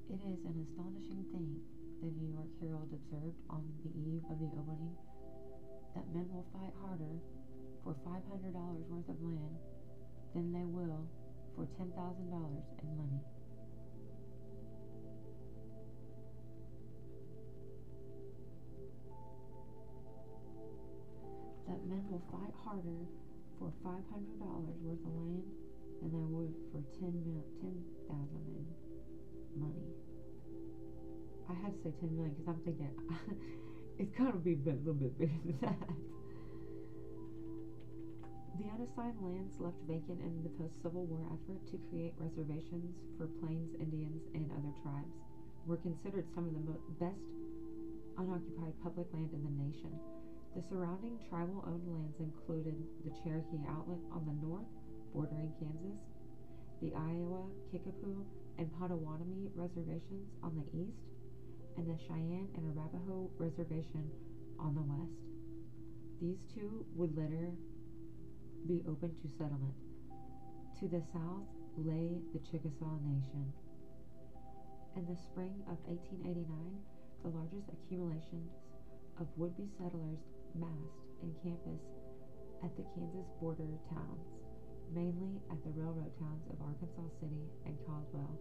It 0.06 0.22
is 0.22 0.38
an 0.46 0.56
astonishing 0.62 1.26
thing, 1.34 1.58
the 1.98 2.14
New 2.14 2.30
York 2.30 2.52
Herald 2.62 2.90
observed 2.94 3.40
on 3.50 3.66
the 3.82 3.90
eve 3.90 4.22
of 4.30 4.38
the 4.38 4.50
opening, 4.54 4.94
that 5.98 6.06
men 6.14 6.30
will 6.30 6.46
fight 6.54 6.74
harder 6.78 7.18
for 7.82 7.98
$500 8.06 8.54
worth 8.86 9.08
of 9.10 9.18
land 9.22 9.58
than 10.34 10.52
they 10.52 10.66
will 10.66 11.06
for 11.56 11.66
$10,000 11.74 11.90
in 11.90 12.88
money. 12.96 13.35
That 21.68 21.80
men 21.86 22.04
will 22.10 22.22
fight 22.30 22.54
harder 22.64 23.02
for 23.58 23.72
$500 23.82 24.02
worth 24.82 25.02
of 25.02 25.14
land 25.18 25.46
than 26.00 26.10
they 26.12 26.26
would 26.28 26.54
for 26.70 26.80
10 27.00 27.10
10,000 27.60 27.72
in 28.10 28.66
money. 29.58 29.88
I 31.48 31.54
had 31.62 31.72
to 31.72 31.78
say 31.82 31.92
10 32.00 32.16
million 32.16 32.34
because 32.34 32.48
I'm 32.54 32.62
thinking 32.66 32.90
it's 33.98 34.12
got 34.18 34.32
to 34.32 34.42
be 34.42 34.54
a 34.54 34.74
little 34.74 34.94
bit 34.94 35.18
bigger 35.18 35.40
than 35.44 35.58
that. 35.62 35.88
The 38.56 38.72
unassigned 38.72 39.20
lands 39.20 39.60
left 39.60 39.76
vacant 39.84 40.20
in 40.24 40.42
the 40.42 40.48
post 40.56 40.80
Civil 40.82 41.04
War 41.04 41.28
effort 41.28 41.60
to 41.70 41.76
create 41.92 42.16
reservations 42.16 42.96
for 43.18 43.28
Plains 43.44 43.76
Indians 43.76 44.24
and 44.32 44.48
other 44.48 44.72
tribes 44.80 45.12
were 45.66 45.76
considered 45.76 46.24
some 46.34 46.48
of 46.48 46.54
the 46.54 46.64
best 46.96 47.20
unoccupied 48.16 48.72
public 48.82 49.06
land 49.12 49.28
in 49.34 49.44
the 49.44 49.54
nation. 49.60 49.92
The 50.56 50.64
surrounding 50.72 51.20
tribal-owned 51.28 51.84
lands 51.84 52.16
included 52.18 52.80
the 53.04 53.12
Cherokee 53.20 53.60
Outlet 53.68 54.00
on 54.08 54.24
the 54.24 54.32
north, 54.40 54.64
bordering 55.12 55.52
Kansas, 55.60 56.00
the 56.80 56.96
Iowa, 56.96 57.44
Kickapoo, 57.68 58.24
and 58.56 58.72
Potawatomi 58.80 59.52
reservations 59.52 60.32
on 60.42 60.56
the 60.56 60.64
east, 60.72 60.96
and 61.76 61.84
the 61.84 62.00
Cheyenne 62.08 62.48
and 62.56 62.72
Arapaho 62.72 63.28
reservation 63.36 64.08
on 64.58 64.72
the 64.72 64.80
west. 64.80 65.20
These 66.24 66.40
two 66.56 66.86
would 66.96 67.12
later 67.12 67.52
be 68.66 68.80
open 68.88 69.12
to 69.12 69.28
settlement. 69.36 69.76
To 70.80 70.88
the 70.88 71.04
south 71.12 71.52
lay 71.76 72.16
the 72.32 72.40
Chickasaw 72.48 72.96
Nation. 73.04 73.52
In 74.96 75.04
the 75.04 75.20
spring 75.20 75.60
of 75.68 75.76
1889, 75.84 76.48
the 77.20 77.28
largest 77.28 77.68
accumulations 77.68 78.56
of 79.20 79.28
would-be 79.36 79.68
settlers 79.76 80.24
massed 80.56 81.00
in 81.22 81.30
campus 81.44 81.82
at 82.64 82.72
the 82.76 82.86
Kansas 82.96 83.28
border 83.40 83.68
towns, 83.92 84.26
mainly 84.94 85.40
at 85.52 85.60
the 85.64 85.72
railroad 85.76 86.12
towns 86.16 86.44
of 86.48 86.60
Arkansas 86.64 87.08
City 87.20 87.44
and 87.68 87.76
Caldwell, 87.84 88.38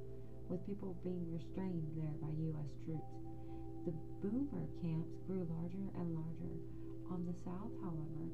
with 0.47 0.65
people 0.65 0.95
being 1.03 1.25
restrained 1.33 1.89
there 1.97 2.15
by 2.21 2.31
U.S. 2.53 2.71
troops. 2.85 3.13
The 3.85 3.93
boomer 4.23 4.65
camps 4.81 5.13
grew 5.27 5.45
larger 5.45 5.87
and 5.99 6.15
larger. 6.15 6.55
On 7.13 7.21
the 7.25 7.37
south, 7.45 7.73
however, 7.85 8.25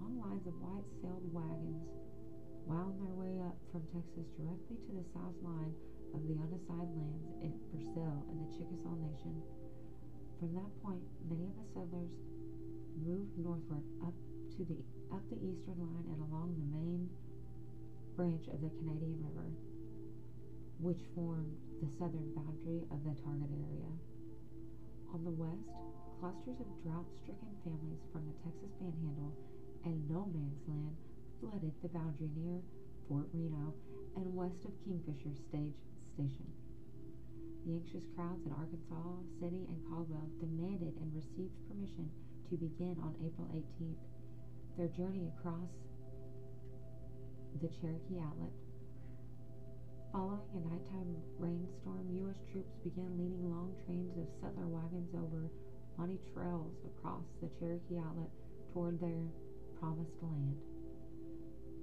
long 0.00 0.16
lines 0.16 0.46
of 0.48 0.56
white-sailed 0.56 1.26
wagons 1.32 1.84
wound 2.64 2.96
their 2.98 3.14
way 3.14 3.38
up 3.44 3.56
from 3.70 3.84
Texas 3.92 4.26
directly 4.40 4.80
to 4.88 4.92
the 4.96 5.06
south 5.14 5.36
line 5.44 5.74
of 6.14 6.24
the 6.26 6.34
unassigned 6.40 6.96
lands 6.96 7.28
in, 7.44 7.52
for 7.70 8.08
and 8.30 8.36
the 8.40 8.48
Chickasaw 8.56 8.96
Nation. 9.04 9.36
From 10.40 10.52
that 10.56 10.72
point, 10.82 11.04
many 11.28 11.44
of 11.46 11.56
the 11.60 11.68
settlers 11.76 12.12
moved 13.04 13.36
northward 13.38 13.84
up 14.02 14.14
to 14.56 14.64
the 14.64 14.78
up 15.12 15.22
the 15.30 15.36
eastern 15.36 15.78
line 15.78 16.06
and 16.10 16.20
along 16.26 16.56
the 16.56 16.70
main 16.72 17.08
branch 18.16 18.48
of 18.48 18.60
the 18.64 18.72
Canadian 18.80 19.20
River, 19.22 19.48
which 20.80 21.04
formed 21.14 21.52
the 21.84 21.90
southern 22.00 22.32
boundary 22.32 22.82
of 22.90 23.04
the 23.04 23.14
target 23.22 23.52
area. 23.52 23.92
On 25.12 25.22
the 25.22 25.36
west, 25.36 25.68
clusters 26.18 26.58
of 26.58 26.68
drought-stricken 26.82 27.52
families 27.62 28.02
from 28.10 28.24
the 28.24 28.36
Texas 28.42 28.72
Panhandle 28.80 29.36
and 29.84 30.02
No 30.10 30.26
Man's 30.32 30.64
Land 30.66 30.96
flooded 31.38 31.76
the 31.84 31.92
boundary 31.92 32.32
near 32.34 32.58
Fort 33.06 33.28
Reno 33.32 33.76
and 34.16 34.34
west 34.34 34.64
of 34.64 34.72
Kingfisher 34.82 35.36
Stage 35.36 35.78
Station. 36.16 36.48
The 37.62 37.76
anxious 37.76 38.08
crowds 38.16 38.42
in 38.46 38.52
Arkansas 38.56 39.20
City 39.38 39.68
and 39.68 39.78
Caldwell 39.86 40.26
demanded 40.40 40.96
and 40.98 41.12
received 41.14 41.54
permission 41.68 42.10
to 42.50 42.54
begin 42.54 42.94
on 43.02 43.10
April 43.26 43.50
18th 43.50 43.98
their 44.78 44.86
journey 44.94 45.26
across 45.34 45.66
the 47.58 47.66
Cherokee 47.80 48.22
Outlet. 48.22 48.54
Following 50.12 50.46
a 50.54 50.62
nighttime 50.70 51.16
rainstorm, 51.42 52.06
U.S. 52.22 52.38
troops 52.52 52.70
began 52.84 53.10
leading 53.18 53.50
long 53.50 53.74
trains 53.82 54.14
of 54.14 54.30
settler 54.38 54.68
wagons 54.70 55.10
over 55.16 55.50
muddy 55.98 56.20
trails 56.30 56.76
across 56.86 57.24
the 57.42 57.50
Cherokee 57.58 57.98
Outlet 57.98 58.30
toward 58.70 59.00
their 59.00 59.26
promised 59.80 60.14
land. 60.22 60.54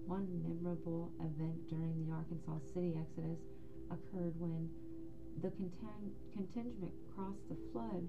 One 0.07 0.31
memorable 0.47 1.11
event 1.19 1.59
during 1.67 2.07
the 2.07 2.13
Arkansas 2.15 2.63
City 2.71 2.95
exodus 2.95 3.41
occurred 3.91 4.39
when 4.39 4.69
the 5.41 5.51
contingent 6.31 6.93
crossed 7.11 7.43
the 7.49 7.59
flood. 7.73 8.07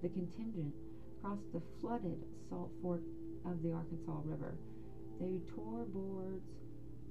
The 0.00 0.08
contingent 0.08 0.72
crossed 1.20 1.52
the 1.52 1.60
flooded 1.80 2.24
Salt 2.48 2.72
Fork 2.82 3.02
of 3.44 3.62
the 3.62 3.72
Arkansas 3.72 4.20
River. 4.24 4.56
They 5.20 5.40
tore 5.54 5.84
boards 5.92 6.48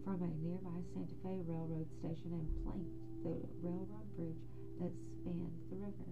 from 0.04 0.22
a 0.26 0.32
nearby 0.42 0.82
Santa 0.94 1.14
Fe 1.22 1.38
Railroad 1.46 1.86
station 2.02 2.34
and 2.34 2.50
planked 2.66 2.90
the 3.22 3.38
railroad 3.62 4.10
bridge 4.18 4.42
that 4.82 4.92
spanned 5.22 5.54
the 5.70 5.78
river. 5.78 6.10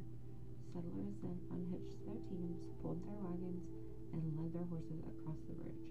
settlers 0.74 1.16
then 1.26 1.40
unhitched 1.50 1.98
their 2.06 2.22
teams, 2.30 2.60
pulled 2.82 3.02
their 3.02 3.18
wagons, 3.18 3.66
and 4.14 4.22
led 4.38 4.54
their 4.54 4.70
horses 4.70 5.02
across 5.02 5.42
the 5.50 5.58
bridge. 5.58 5.90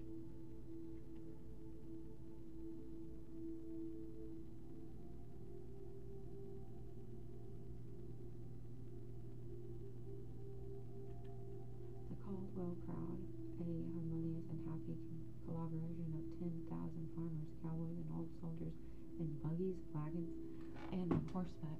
Caldwell 12.57 12.73
crowd, 12.89 13.21
a 13.61 13.69
harmonious 13.93 14.49
and 14.49 14.57
happy 14.65 14.97
collaboration 15.45 16.09
of 16.17 16.25
10,000 16.41 16.65
farmers, 17.13 17.53
cowboys, 17.61 18.01
and 18.01 18.09
old 18.17 18.33
soldiers 18.41 18.73
in 19.21 19.29
buggies, 19.45 19.77
wagons, 19.93 20.33
and 20.89 21.05
on 21.13 21.21
horseback, 21.29 21.77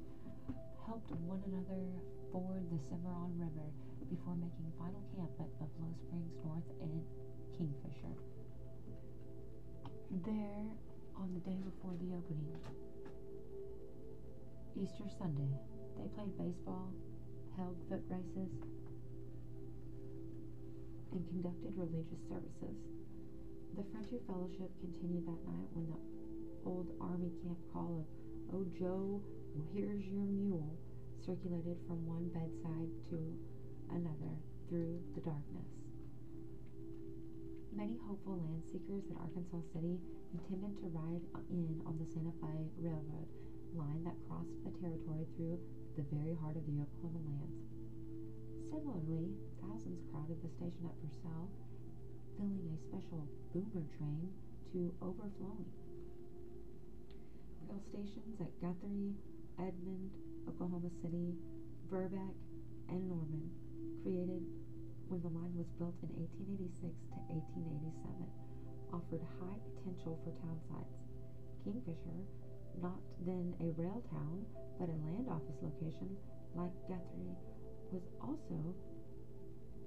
helped 0.86 1.10
one 1.26 1.42
another 1.50 1.82
ford 2.30 2.62
the 2.70 2.78
Cimarron 2.78 3.34
River 3.42 3.74
before 4.06 4.38
making 4.38 4.70
final 4.78 5.02
camp 5.18 5.34
at 5.42 5.50
Buffalo 5.58 5.90
Springs 5.98 6.38
North 6.46 6.70
in 6.78 7.02
Kingfisher. 7.58 8.14
There, 10.30 10.62
on 11.18 11.34
the 11.34 11.42
day 11.42 11.58
before 11.58 11.98
the 11.98 12.14
opening, 12.14 12.54
Easter 14.78 15.10
Sunday, 15.18 15.58
they 15.98 16.06
played 16.14 16.38
baseball, 16.38 16.94
held 17.58 17.82
foot 17.90 18.06
races, 18.14 18.54
and 21.18 21.26
conducted 21.34 21.74
religious 21.74 22.22
services. 22.30 22.78
The 23.74 23.82
Frontier 23.90 24.22
Fellowship 24.30 24.70
continued 24.78 25.26
that 25.26 25.42
night 25.50 25.70
when 25.74 25.90
the 25.90 25.98
old 26.62 26.94
army 27.02 27.34
camp 27.42 27.58
call 27.74 28.06
of, 28.06 28.08
Oh 28.54 28.66
Joe, 28.78 29.18
here's 29.74 30.06
your 30.06 30.30
mule, 30.30 30.78
circulated 31.26 31.82
from 31.90 32.06
one 32.06 32.30
bedside 32.30 32.94
to 33.10 33.18
another 33.90 34.38
through 34.70 35.02
the 35.18 35.26
darkness. 35.26 35.66
Many 37.74 37.98
hopeful 38.06 38.38
land 38.38 38.62
seekers 38.70 39.10
at 39.10 39.18
Arkansas 39.18 39.66
City 39.74 39.98
intended 40.38 40.78
to 40.86 40.88
ride 40.94 41.26
in 41.50 41.82
on 41.90 41.98
the 41.98 42.06
Santa 42.14 42.34
Fe 42.46 42.70
Railroad 42.78 43.26
line 43.74 44.06
that 44.06 44.22
crossed 44.30 44.54
the 44.62 44.74
territory 44.78 45.26
through 45.34 45.58
the 45.98 46.06
very 46.14 46.38
heart 46.38 46.58
of 46.58 46.66
the 46.70 46.78
Oklahoma 46.78 47.26
lands. 47.26 47.58
Similarly, 48.70 49.34
thousands 49.78 50.02
crowded 50.10 50.42
the 50.42 50.50
station 50.58 50.90
at 50.90 50.98
Purcell, 51.06 51.46
filling 52.34 52.66
a 52.74 52.78
special 52.90 53.30
boomer 53.54 53.86
train 53.94 54.26
to 54.74 54.90
overflowing. 55.06 55.70
Rail 57.70 57.82
stations 57.94 58.42
at 58.42 58.50
Guthrie, 58.58 59.14
Edmond, 59.62 60.10
Oklahoma 60.50 60.90
City, 61.06 61.38
Burbank, 61.94 62.34
and 62.90 63.06
Norman, 63.06 63.54
created 64.02 64.42
when 65.14 65.22
the 65.22 65.30
line 65.30 65.54
was 65.54 65.70
built 65.78 65.94
in 66.02 66.10
1886 66.26 66.90
to 67.14 67.22
1887, 67.38 68.98
offered 68.98 69.22
high 69.38 69.62
potential 69.78 70.18
for 70.26 70.34
town 70.42 70.58
sites. 70.74 70.98
Kingfisher, 71.62 72.26
not 72.82 72.98
then 73.30 73.54
a 73.62 73.70
rail 73.78 74.02
town, 74.10 74.42
but 74.82 74.90
a 74.90 74.98
land 75.06 75.30
office 75.30 75.62
location 75.62 76.18
like 76.58 76.74
Guthrie, 76.90 77.38
was 77.94 78.02
also 78.26 78.74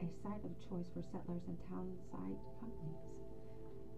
a 0.00 0.08
site 0.24 0.44
of 0.44 0.52
choice 0.64 0.88
for 0.96 1.04
settlers 1.12 1.44
and 1.44 1.58
town 1.68 1.92
site 2.08 2.40
companies. 2.56 3.04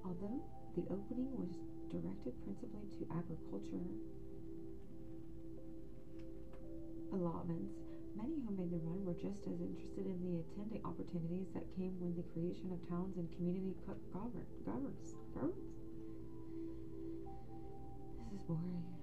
Although 0.03 0.43
the 0.75 0.83
opening 0.91 1.31
was 1.39 1.55
directed 1.95 2.35
principally 2.43 2.91
to 2.99 3.07
agriculture 3.15 3.87
allotments, 7.13 7.79
many 8.19 8.43
who 8.43 8.51
made 8.59 8.75
the 8.75 8.83
run 8.83 9.05
were 9.07 9.15
just 9.15 9.47
as 9.47 9.61
interested 9.63 10.07
in 10.11 10.19
the 10.27 10.43
attending 10.43 10.83
opportunities 10.83 11.47
that 11.55 11.63
came 11.79 11.95
with 12.03 12.19
the 12.19 12.27
creation 12.35 12.75
of 12.75 12.83
towns 12.89 13.15
and 13.17 13.31
community 13.37 13.77
govern 13.87 14.03
governs 14.67 15.15
governs. 15.35 15.63
This 18.19 18.33
is 18.35 18.43
boring. 18.49 19.02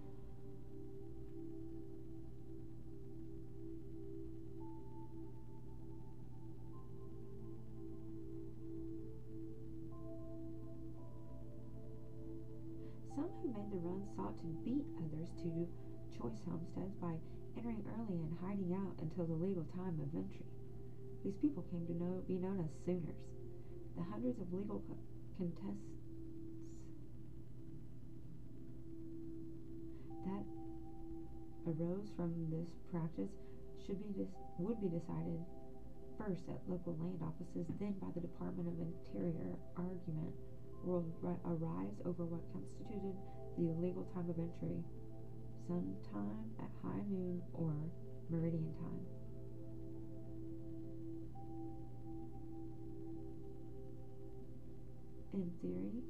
Some 13.29 13.53
who 13.53 13.59
made 13.59 13.71
the 13.71 13.77
run 13.77 14.07
sought 14.15 14.37
to 14.41 14.47
beat 14.65 14.85
others 14.97 15.29
to 15.43 15.67
choice 16.17 16.41
homesteads 16.49 16.95
by 16.99 17.19
entering 17.55 17.83
early 17.93 18.17
and 18.23 18.33
hiding 18.41 18.73
out 18.73 18.95
until 19.01 19.25
the 19.25 19.33
legal 19.33 19.65
time 19.65 19.99
of 20.01 20.15
entry. 20.15 20.45
These 21.23 21.37
people 21.37 21.63
came 21.69 21.85
to 21.85 21.93
know, 21.93 22.23
be 22.27 22.37
known 22.37 22.59
as 22.59 22.71
Sooners. 22.85 23.21
The 23.95 24.01
hundreds 24.03 24.39
of 24.39 24.51
legal 24.51 24.81
co- 24.87 24.97
contests 25.37 25.93
that 30.25 30.43
arose 31.67 32.09
from 32.15 32.49
this 32.49 32.69
practice 32.89 33.29
should 33.85 33.99
be 33.99 34.11
dis- 34.17 34.33
would 34.57 34.81
be 34.81 34.89
decided 34.89 35.39
first 36.17 36.49
at 36.49 36.59
local 36.67 36.95
land 36.99 37.21
offices, 37.21 37.67
then 37.79 37.93
by 37.99 38.09
the 38.11 38.21
Department 38.21 38.67
of 38.69 38.79
Interior. 38.79 39.55
Argument 39.77 40.33
will 40.83 41.05
arise 41.45 41.99
over 42.05 42.25
what 42.25 42.41
constituted 42.53 43.15
the 43.57 43.69
illegal 43.69 44.07
time 44.13 44.29
of 44.29 44.37
entry, 44.39 44.79
sometime 45.67 46.49
at 46.59 46.71
high 46.81 47.03
noon 47.09 47.41
or 47.53 47.73
meridian 48.29 48.73
time. 48.79 49.03
In 55.33 55.45
theory, 55.61 56.01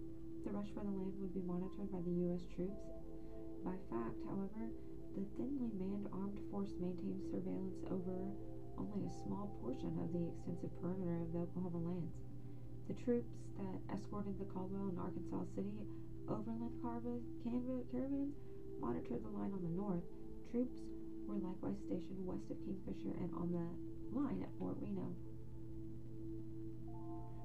the 0.45 0.51
rush 0.51 0.71
for 0.73 0.83
the 0.85 0.91
land 0.91 1.13
would 1.19 1.33
be 1.33 1.43
monitored 1.43 1.91
by 1.91 1.99
the 2.05 2.15
U.S. 2.29 2.45
troops. 2.55 2.87
By 3.65 3.75
fact, 3.91 4.15
however, 4.23 4.71
the 5.17 5.25
thinly 5.35 5.73
manned 5.75 6.07
armed 6.13 6.39
force 6.51 6.71
maintained 6.79 7.27
surveillance 7.27 7.83
over 7.91 8.15
only 8.79 9.03
a 9.03 9.13
small 9.27 9.51
portion 9.59 9.91
of 9.99 10.13
the 10.15 10.31
extensive 10.31 10.71
perimeter 10.79 11.19
of 11.19 11.33
the 11.33 11.39
Oklahoma 11.39 11.83
lands. 11.83 12.28
The 12.89 12.97
troops 13.05 13.37
that 13.61 13.93
escorted 13.93 14.39
the 14.41 14.49
Caldwell 14.49 14.89
and 14.89 14.97
Arkansas 14.97 15.45
City 15.53 15.77
overland 16.25 16.73
caravans 16.81 18.33
monitored 18.81 19.21
the 19.21 19.29
line 19.29 19.53
on 19.53 19.61
the 19.61 19.69
north. 19.77 20.01
Troops 20.49 20.81
were 21.29 21.37
likewise 21.37 21.77
stationed 21.85 22.25
west 22.25 22.49
of 22.49 22.57
Kingfisher 22.65 23.13
and 23.21 23.29
on 23.37 23.53
the 23.53 23.69
line 24.17 24.41
at 24.41 24.49
Fort 24.57 24.73
Reno. 24.81 25.13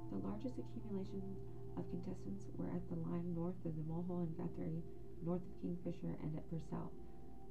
The 0.09 0.25
largest 0.25 0.57
accumulations 0.57 1.37
of 1.77 1.85
contestants 1.93 2.49
were 2.57 2.73
at 2.73 2.89
the 2.89 2.97
line 3.05 3.37
north 3.37 3.61
of 3.69 3.77
the 3.77 3.85
Mulhall 3.85 4.25
and 4.25 4.33
Guthrie, 4.41 4.81
north 5.29 5.45
of 5.45 5.61
Kingfisher, 5.61 6.17
and 6.25 6.33
at 6.41 6.49
Purcell. 6.49 6.89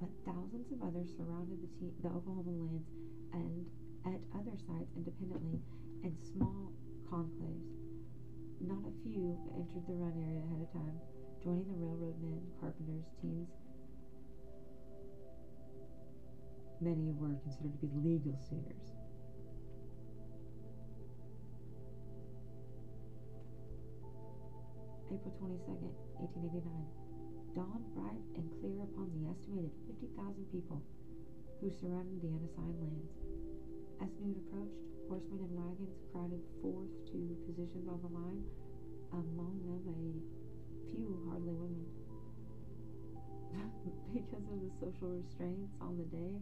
But 0.02 0.10
thousands 0.26 0.74
of 0.74 0.82
others 0.82 1.14
surrounded 1.14 1.62
the, 1.62 1.70
te- 1.78 1.94
the 2.02 2.10
Oklahoma 2.10 2.58
lands 2.58 2.90
and 3.38 3.70
at 4.10 4.18
other 4.34 4.58
sites 4.66 4.98
independently 4.98 5.62
in 6.02 6.18
small 6.18 6.74
conclaves. 7.06 7.83
Not 8.64 8.80
a 8.88 8.96
few 9.04 9.36
entered 9.60 9.84
the 9.92 10.00
run 10.00 10.16
area 10.24 10.40
ahead 10.40 10.64
of 10.64 10.72
time, 10.72 10.96
joining 11.44 11.68
the 11.68 11.76
railroad 11.84 12.16
men, 12.24 12.40
carpenters, 12.64 13.04
teams. 13.20 13.52
Many 16.80 17.12
were 17.20 17.36
considered 17.44 17.76
to 17.76 17.88
be 17.92 18.00
legal 18.00 18.40
Sooners. 18.40 18.96
April 25.12 25.36
22nd, 25.44 25.92
1889. 26.24 26.64
Dawned 27.60 27.88
bright 27.92 28.24
and 28.40 28.48
clear 28.64 28.80
upon 28.88 29.12
the 29.12 29.28
estimated 29.28 29.76
50,000 29.92 30.40
people 30.56 30.80
who 31.60 31.68
surrounded 31.68 32.24
the 32.24 32.32
unassigned 32.32 32.80
lands. 32.80 33.12
As 34.00 34.08
noon 34.24 34.40
approached, 34.40 34.93
horsemen 35.14 35.46
and 35.46 35.54
wagons 35.54 35.94
crowded 36.10 36.42
forth 36.58 36.90
to 37.06 37.38
positions 37.46 37.86
on 37.86 38.02
the 38.02 38.10
line, 38.18 38.42
among 39.14 39.62
them 39.62 39.86
a 39.86 40.10
few 40.90 41.06
hardly 41.30 41.54
women. 41.54 41.86
because 44.18 44.42
of 44.42 44.58
the 44.58 44.74
social 44.82 45.14
restraints 45.14 45.70
on 45.86 46.02
the 46.02 46.10
day, 46.10 46.34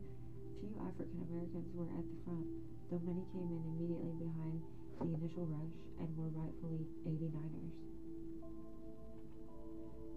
few 0.64 0.72
African 0.88 1.20
Americans 1.28 1.68
were 1.76 1.92
at 2.00 2.06
the 2.08 2.16
front, 2.24 2.48
though 2.88 3.04
many 3.04 3.28
came 3.36 3.52
in 3.52 3.60
immediately 3.76 4.16
behind 4.24 4.64
the 5.04 5.20
initial 5.20 5.52
rush 5.52 5.76
and 6.00 6.08
were 6.16 6.32
rightfully 6.32 6.88
89ers. 7.04 7.76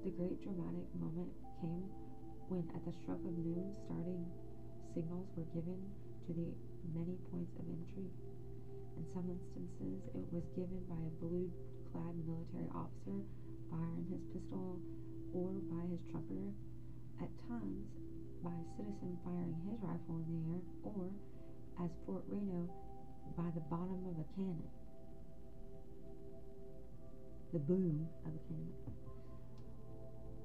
The 0.06 0.14
great 0.14 0.38
dramatic 0.46 0.86
moment 0.94 1.34
came 1.58 1.90
when, 2.46 2.62
at 2.70 2.86
the 2.86 2.94
stroke 3.02 3.26
of 3.26 3.34
noon, 3.34 3.74
starting 3.82 4.22
signals 4.94 5.26
were 5.34 5.50
given 5.50 5.82
to 6.30 6.30
the 6.38 6.54
many 6.94 7.18
points 7.34 7.50
of 7.58 7.66
entry. 7.66 8.06
In 8.96 9.04
some 9.14 9.26
instances, 9.26 9.98
it 10.14 10.26
was 10.30 10.46
given 10.54 10.83
by 10.87 10.98
a 10.98 11.12
blue 11.18 11.50
clad 11.90 12.14
military 12.26 12.70
officer 12.74 13.18
firing 13.70 14.07
his 14.11 14.22
pistol 14.30 14.78
or 15.35 15.50
by 15.70 15.83
his 15.90 15.98
trumpeter, 16.11 16.54
at 17.18 17.30
times 17.50 17.90
by 18.42 18.54
a 18.54 18.66
citizen 18.78 19.18
firing 19.24 19.57
his 19.66 19.78
rifle 19.83 20.22
in 20.22 20.28
the 20.30 20.42
air, 20.54 20.62
or 20.85 21.11
as 21.83 21.90
Fort 22.07 22.22
Reno 22.28 22.70
by 23.37 23.50
the 23.54 23.64
bottom 23.66 23.98
of 24.07 24.14
a 24.20 24.26
cannon. 24.38 24.70
The 27.52 27.59
boom 27.59 28.07
of 28.26 28.33
a 28.35 28.42
cannon. 28.46 28.74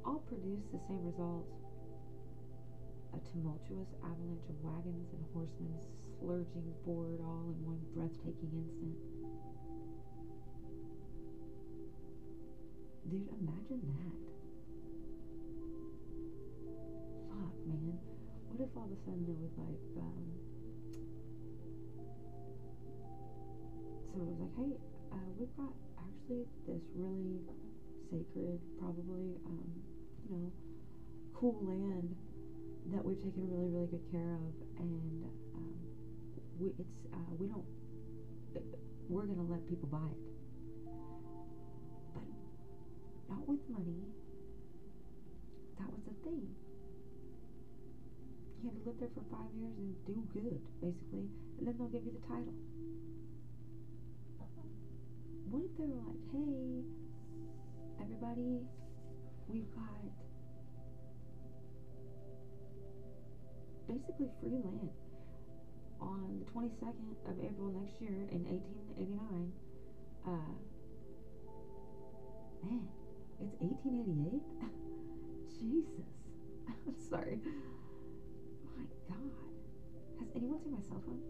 All 0.06 0.22
produced 0.26 0.72
the 0.72 0.82
same 0.88 1.06
result 1.06 1.46
a 3.14 3.20
tumultuous 3.32 3.90
avalanche 4.06 4.48
of 4.50 4.58
wagons 4.62 5.10
and 5.14 5.26
horsemen 5.34 5.74
slurging 6.20 6.70
forward 6.86 7.20
all 7.24 7.48
in 7.48 7.58
one 7.66 7.80
breathtaking 7.96 8.52
instant. 8.52 8.96
Dude, 13.10 13.26
imagine 13.42 13.82
that. 13.90 14.22
Fuck, 17.32 17.56
man. 17.66 17.98
What 18.52 18.60
if 18.62 18.76
all 18.76 18.86
of 18.86 18.92
a 18.92 19.00
sudden 19.08 19.26
it 19.26 19.40
was 19.40 19.56
like, 19.58 19.86
um, 19.98 20.26
so 24.12 24.22
it 24.22 24.28
was 24.30 24.40
like, 24.44 24.56
hey, 24.60 24.74
uh, 25.16 25.30
we've 25.40 25.56
got 25.58 25.74
actually 25.98 26.46
this 26.68 26.84
really 26.94 27.40
sacred, 28.12 28.60
probably, 28.78 29.40
um, 29.48 29.70
you 30.30 30.36
know, 30.38 30.52
cool 31.34 31.58
land 31.64 32.14
that 32.94 33.06
we've 33.06 33.18
taken 33.22 33.50
really, 33.50 33.70
really 33.70 33.88
good 33.88 34.06
care 34.12 34.34
of, 34.38 34.54
and 34.80 35.26
we 36.60 36.76
it's 36.78 37.00
uh, 37.14 37.32
we 37.40 37.48
don't 37.48 37.64
we're 39.08 39.26
gonna 39.26 39.48
let 39.50 39.66
people 39.68 39.88
buy 39.88 40.06
it, 40.12 40.22
but 42.14 42.28
not 43.30 43.48
with 43.48 43.64
money. 43.70 44.04
That 45.80 45.88
was 45.90 46.04
the 46.04 46.16
thing. 46.28 46.44
You 48.60 48.70
had 48.70 48.76
to 48.76 48.90
live 48.90 49.00
there 49.00 49.10
for 49.16 49.24
five 49.32 49.50
years 49.56 49.74
and 49.80 49.96
do 50.06 50.20
good, 50.36 50.60
basically, 50.84 51.32
and 51.58 51.64
then 51.66 51.76
they'll 51.80 51.88
give 51.88 52.04
you 52.04 52.12
the 52.12 52.28
title. 52.28 52.54
What 55.50 55.64
if 55.64 55.74
they 55.80 55.88
were 55.88 56.04
like, 56.06 56.22
hey, 56.30 56.84
everybody, 58.04 58.62
we've 59.48 59.72
got 59.74 60.06
basically 63.88 64.30
free 64.44 64.62
land 64.62 65.09
on 66.02 66.40
the 66.40 66.52
22nd 66.52 67.16
of 67.30 67.36
April 67.44 67.70
next 67.70 68.02
year 68.02 68.28
in 68.32 68.44
1889. 68.46 69.52
Uh, 70.26 70.54
man, 72.64 72.88
it's 73.42 73.56
1888? 73.60 74.42
Jesus. 75.60 76.10
I'm 76.88 76.96
sorry. 77.10 77.40
My 78.78 78.84
God. 79.08 79.32
Has 80.20 80.28
anyone 80.36 80.60
seen 80.64 80.74
my 80.74 80.82
cell 80.88 81.02
phone? 81.06 81.22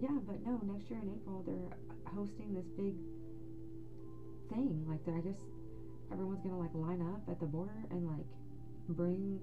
Yeah, 0.00 0.18
but 0.26 0.44
no, 0.44 0.60
next 0.66 0.90
year 0.90 1.00
in 1.00 1.14
April 1.14 1.44
they're 1.46 1.78
hosting 2.12 2.54
this 2.54 2.66
big 2.76 2.94
thing. 4.50 4.84
Like, 4.88 5.00
I 5.06 5.20
guess 5.20 5.40
everyone's 6.12 6.42
gonna 6.42 6.58
like 6.58 6.74
line 6.74 7.00
up 7.00 7.22
at 7.30 7.40
the 7.40 7.46
border 7.46 7.84
and 7.90 8.06
like 8.06 8.26
bring, 8.88 9.40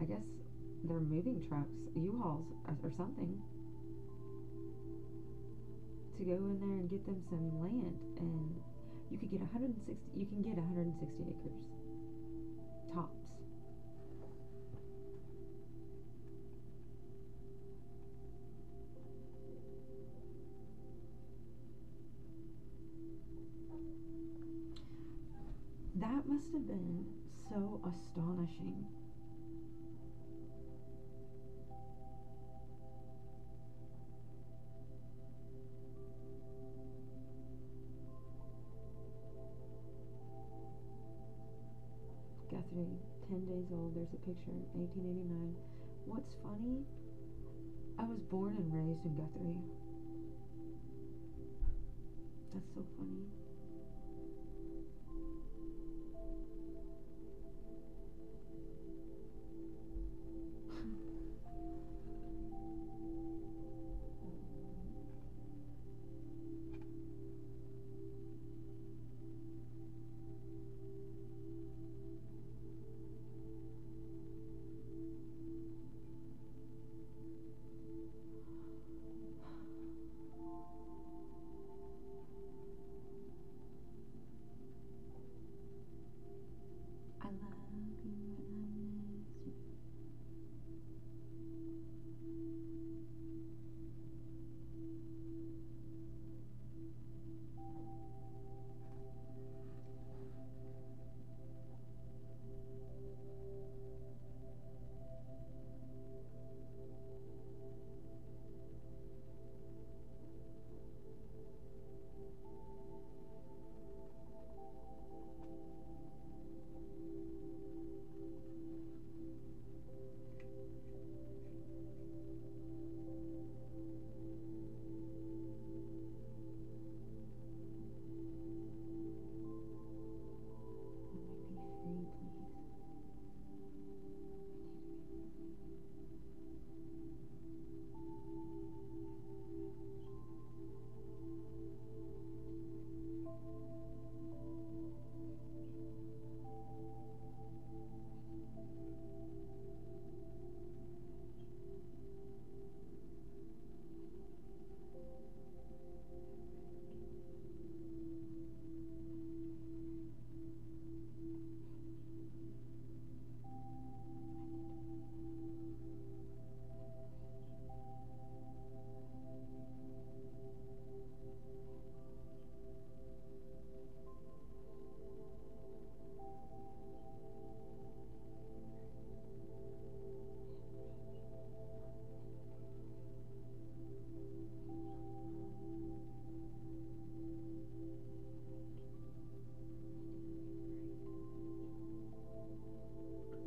I 0.00 0.04
guess, 0.04 0.37
their 0.84 1.00
moving 1.00 1.44
trucks, 1.48 1.76
U-Hauls, 1.94 2.46
or 2.66 2.90
something, 2.96 3.40
to 6.16 6.24
go 6.24 6.34
in 6.34 6.58
there 6.60 6.70
and 6.70 6.90
get 6.90 7.04
them 7.06 7.22
some 7.28 7.60
land, 7.60 7.98
and 8.18 8.56
you 9.10 9.18
could 9.18 9.30
get 9.30 9.40
160. 9.40 9.94
You 10.16 10.26
can 10.26 10.42
get 10.42 10.56
160 10.56 11.22
acres, 11.22 11.62
tops. 12.92 13.14
That 25.96 26.26
must 26.28 26.52
have 26.52 26.66
been 26.66 27.06
so 27.48 27.80
astonishing. 27.82 28.86
There's 44.10 44.22
a 44.22 44.26
picture, 44.26 44.52
1889. 44.72 45.54
What's 46.06 46.34
funny, 46.42 46.84
I 47.98 48.04
was 48.04 48.18
born 48.30 48.56
and 48.56 48.72
raised 48.72 49.04
in 49.04 49.16
Guthrie. 49.16 49.60
That's 52.54 52.68
so 52.74 52.84
funny. 52.96 53.47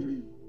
mm-hmm 0.02 0.22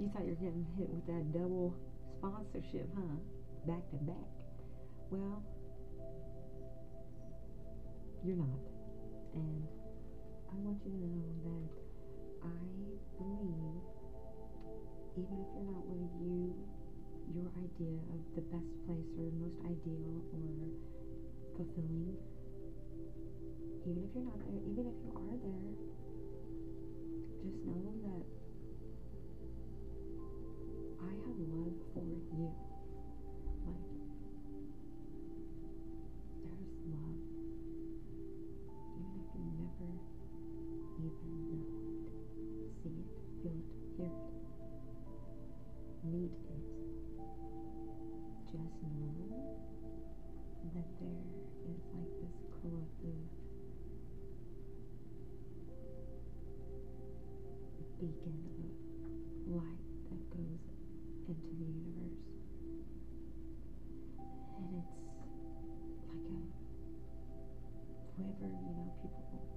You 0.00 0.08
thought 0.16 0.24
you 0.24 0.32
were 0.32 0.40
getting 0.40 0.64
hit 0.80 0.88
with 0.88 1.04
that 1.12 1.28
double 1.36 1.76
sponsorship, 2.16 2.88
huh? 2.96 3.20
Back 3.68 3.84
to 3.92 3.96
back. 4.08 4.32
Well, 5.12 5.44
you're 8.24 8.40
not. 8.40 8.64
And 9.36 9.60
I 10.48 10.56
want 10.64 10.80
you 10.88 10.96
to 10.96 11.04
know 11.04 11.28
that 11.44 11.68
I 12.48 12.56
believe, 13.20 13.84
even 15.20 15.36
if 15.36 15.48
you're 15.52 15.68
not 15.68 15.84
where 15.84 16.08
you, 16.24 16.56
your 17.36 17.52
idea 17.60 18.00
of 18.16 18.24
the 18.32 18.44
best 18.48 18.72
place 18.88 19.10
or 19.20 19.28
most 19.36 19.60
ideal 19.68 20.16
or 20.32 20.64
fulfilling, 21.60 22.16
even 23.84 24.00
if 24.00 24.16
you're 24.16 24.24
not 24.24 24.40
there, 24.48 24.64
even 24.64 24.84
if 24.88 24.96
you 25.04 25.12
are 25.12 25.36
there, 25.44 25.89
that 50.80 50.88
there 50.96 51.12
is 51.68 51.84
like 51.92 52.08
this 52.24 52.40
collective 52.56 53.20
beacon 58.00 58.32
of 58.48 58.64
light 59.60 59.84
that 60.08 60.22
goes 60.32 60.64
into 60.72 61.36
the 61.36 61.52
universe. 61.60 62.24
And 64.56 64.72
it's 64.80 64.96
like 66.08 66.24
a 66.32 66.40
river, 68.16 68.48
you 68.48 68.72
know, 68.72 68.88
people 69.04 69.49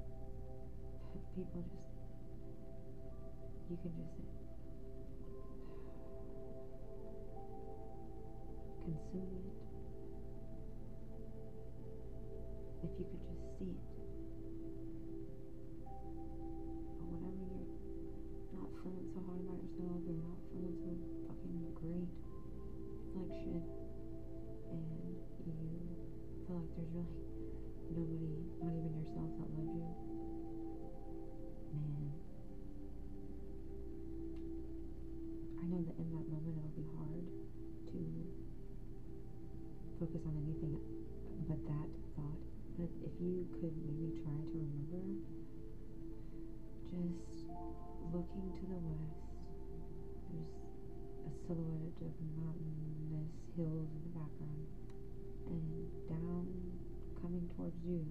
towards 57.64 57.86
you 57.86 58.03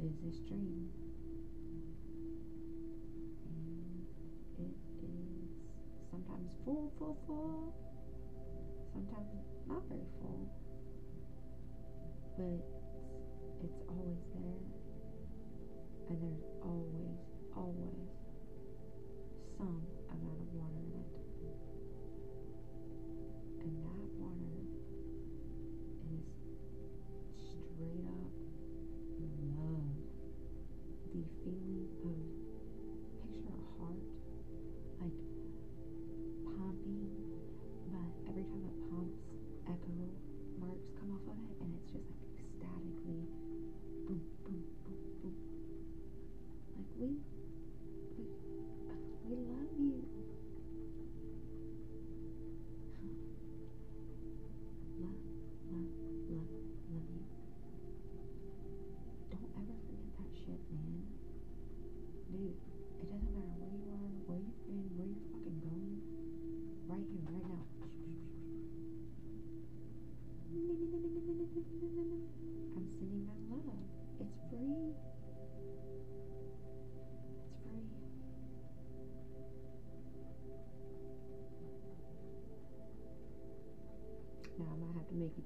is 0.00 0.16
a 0.24 0.32
stream. 0.32 0.88
And 3.44 4.06
it 4.58 5.04
is 5.04 5.50
sometimes 6.10 6.50
full, 6.64 6.92
full, 6.98 7.18
full, 7.26 7.74
sometimes 8.94 9.28
not 9.68 9.82
very 9.88 10.08
full, 10.20 10.48
but 12.38 12.75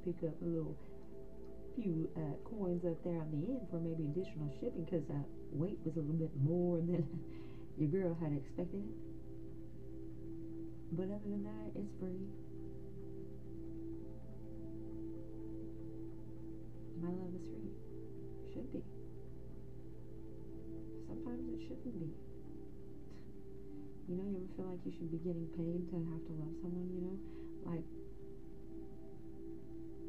pick 0.05 0.17
up 0.25 0.35
a 0.41 0.45
little 0.45 0.77
few 1.77 2.09
uh, 2.17 2.37
coins 2.45 2.85
up 2.85 2.97
there 3.05 3.21
on 3.21 3.31
the 3.31 3.47
end 3.47 3.63
for 3.71 3.79
maybe 3.79 4.05
additional 4.05 4.51
shipping 4.61 4.85
because 4.85 5.05
weight 5.53 5.79
was 5.85 5.97
a 5.97 6.01
little 6.01 6.17
bit 6.17 6.35
more 6.43 6.77
than 6.89 7.07
your 7.79 7.89
girl 7.89 8.17
had 8.21 8.33
expected. 8.33 8.85
But 10.93 11.05
other 11.05 11.29
than 11.29 11.45
that, 11.45 11.69
it's 11.79 11.93
free. 12.01 12.27
My 17.01 17.09
love 17.09 17.33
is 17.33 17.47
free. 17.49 17.71
Should 18.53 18.73
be. 18.73 18.83
Sometimes 21.07 21.47
it 21.55 21.61
shouldn't 21.63 21.99
be. 22.01 22.11
You 24.11 24.19
know, 24.19 24.27
you 24.27 24.43
ever 24.43 24.51
feel 24.57 24.67
like 24.67 24.83
you 24.85 24.91
should 24.91 25.11
be 25.15 25.23
getting 25.23 25.47
paid 25.55 25.87
to 25.95 25.97
have 26.11 26.23
to 26.27 26.33
love 26.35 26.55
someone, 26.61 26.91
you 26.91 27.01
know? 27.07 27.17
Like, 27.63 27.87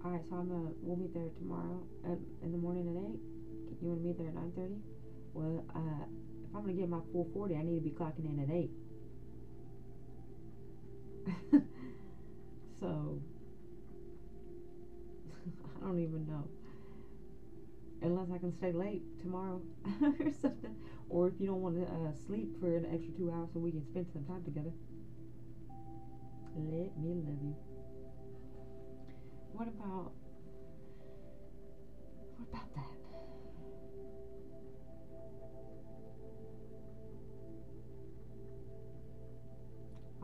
alright, 0.06 0.22
so 0.30 0.36
I'm 0.36 0.47
gonna, 0.49 0.72
we'll 0.82 0.97
meet 0.97 1.14
there 1.14 1.30
tomorrow 1.38 1.84
at, 2.06 2.18
in 2.43 2.52
the 2.52 2.58
morning 2.58 2.88
at 2.89 2.95
8. 2.95 3.20
You 3.82 3.89
wanna 3.89 4.02
meet 4.02 4.18
there 4.18 4.28
at 4.28 4.36
9.30? 4.36 4.80
Well, 5.34 5.66
uh, 5.76 6.06
if 6.43 6.56
I'm 6.56 6.62
gonna 6.62 6.74
get 6.74 6.89
my 6.89 6.99
440, 7.12 7.56
I 7.56 7.62
need 7.64 7.76
to 7.76 7.82
be 7.82 7.91
clocking 7.91 8.26
in 8.26 8.39
at 8.39 8.49
8. 8.49 8.70
so, 12.80 13.22
I 15.82 15.86
don't 15.86 15.99
even 15.99 16.28
know. 16.28 16.47
Unless 18.02 18.32
I 18.34 18.39
can 18.39 18.52
stay 18.58 18.72
late 18.72 19.04
tomorrow 19.22 19.62
or 20.02 20.32
something. 20.41 20.76
Or 21.10 21.28
if 21.28 21.34
you 21.39 21.45
don't 21.45 21.62
want 21.62 21.76
to 21.76 21.84
uh, 21.84 22.12
sleep 22.26 22.60
for 22.60 22.76
an 22.76 22.88
extra 22.91 23.14
two 23.14 23.32
hours 23.32 23.49
so 23.54 23.60
we 23.60 23.72
can 23.72 23.86
spend 23.86 24.08
some 24.12 24.24
time 24.26 24.43
together. 24.43 24.72
Let 26.56 26.97
me 26.97 27.22
love 27.24 27.38
you. 27.43 27.70
What 29.62 29.68
about. 29.68 30.09
What 32.36 32.49
about 32.49 32.74
that? 32.74 32.97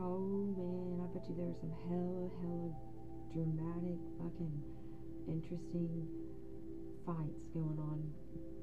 Oh 0.00 0.18
man, 0.58 0.98
I 0.98 1.06
bet 1.14 1.22
you 1.28 1.36
there 1.36 1.46
were 1.46 1.54
some 1.54 1.70
hella, 1.86 2.34
hella 2.42 2.74
dramatic, 3.30 4.02
fucking 4.18 4.58
interesting 5.28 6.10
fights 7.06 7.46
going 7.54 7.78
on 7.78 8.10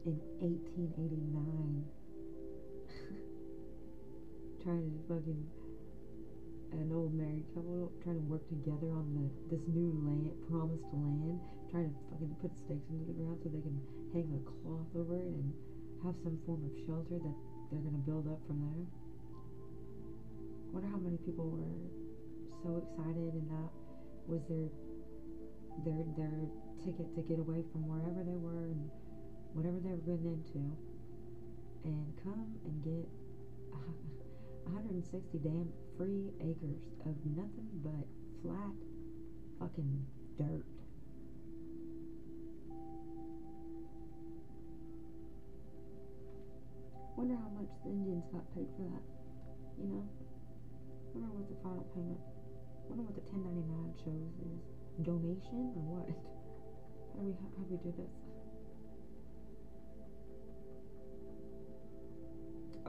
in 0.04 0.20
1889. 0.44 1.88
trying 4.62 4.92
to 4.92 5.00
fucking 5.08 5.40
an 6.82 6.92
old 6.92 7.14
married 7.16 7.48
couple 7.56 7.92
trying 8.04 8.20
to 8.20 8.28
work 8.28 8.44
together 8.52 8.92
on 8.92 9.08
the 9.16 9.26
this 9.48 9.64
new 9.72 9.96
land, 10.04 10.28
promised 10.52 10.88
land, 10.92 11.40
trying 11.72 11.88
to 11.88 11.96
fucking 12.12 12.36
put 12.44 12.52
stakes 12.56 12.88
into 12.92 13.08
the 13.08 13.16
ground 13.16 13.40
so 13.40 13.48
they 13.48 13.64
can 13.64 13.80
hang 14.12 14.28
a 14.36 14.42
cloth 14.44 14.90
over 14.96 15.16
it 15.16 15.32
and 15.32 15.54
have 16.04 16.16
some 16.20 16.36
form 16.44 16.60
of 16.68 16.74
shelter 16.84 17.16
that 17.16 17.38
they're 17.72 17.86
gonna 17.86 18.04
build 18.04 18.28
up 18.28 18.40
from 18.48 18.60
there. 18.60 18.84
I 18.84 20.70
Wonder 20.76 20.90
how 20.92 21.00
many 21.00 21.18
people 21.24 21.48
were 21.48 21.88
so 22.60 22.84
excited 22.84 23.32
and 23.32 23.48
that 23.48 23.72
was 24.28 24.44
their 24.52 24.68
their 25.88 26.04
their 26.20 26.40
ticket 26.84 27.08
to 27.16 27.22
get 27.24 27.40
away 27.40 27.64
from 27.72 27.88
wherever 27.88 28.20
they 28.24 28.36
were 28.36 28.68
and 28.68 28.90
whatever 29.56 29.80
they 29.80 29.96
were 29.96 30.04
getting 30.04 30.28
into 30.28 30.60
and 31.88 32.06
come 32.24 32.60
and 32.66 32.76
get 32.84 33.08
160 34.68 35.40
damn 35.40 35.70
free 35.98 36.32
acres 36.42 36.84
of 37.06 37.16
nothing 37.36 37.70
but 37.84 38.06
flat 38.42 38.76
fucking 39.60 40.06
dirt. 40.38 40.66
Wonder 47.16 47.36
how 47.36 47.50
much 47.56 47.72
the 47.84 47.92
Indians 47.92 48.24
got 48.34 48.44
paid 48.54 48.68
for 48.76 48.84
that. 48.92 49.04
You 49.80 49.88
know? 49.88 50.04
Wonder 51.16 51.32
what 51.32 51.48
the 51.48 51.56
final 51.64 51.88
payment. 51.96 52.20
Wonder 52.92 53.04
what 53.08 53.16
the 53.16 53.24
1099 53.32 53.96
shows 54.04 54.36
is. 54.52 54.60
Donation 55.00 55.72
or 55.80 55.84
what? 55.96 56.08
How 57.16 57.24
do 57.24 57.28
we 57.28 57.36
how 57.56 57.64
do 57.64 57.72
we 57.72 57.78
do 57.80 57.96
this? 57.96 58.25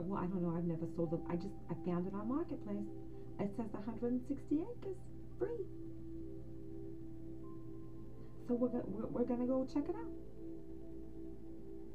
Well, 0.02 0.20
I 0.22 0.26
don't 0.26 0.42
know. 0.42 0.54
I've 0.56 0.64
never 0.64 0.86
sold 0.96 1.10
them. 1.10 1.22
I 1.30 1.36
just 1.36 1.54
I 1.70 1.74
found 1.88 2.06
it 2.06 2.14
on 2.14 2.28
marketplace. 2.28 2.84
It 3.40 3.50
says 3.56 3.72
160 3.72 4.28
acres 4.28 4.96
free. 5.38 5.64
So 8.48 8.54
we're 8.54 8.68
we're, 8.84 9.06
we're 9.08 9.24
gonna 9.24 9.46
go 9.46 9.66
check 9.72 9.84
it 9.88 9.96
out. 9.96 10.12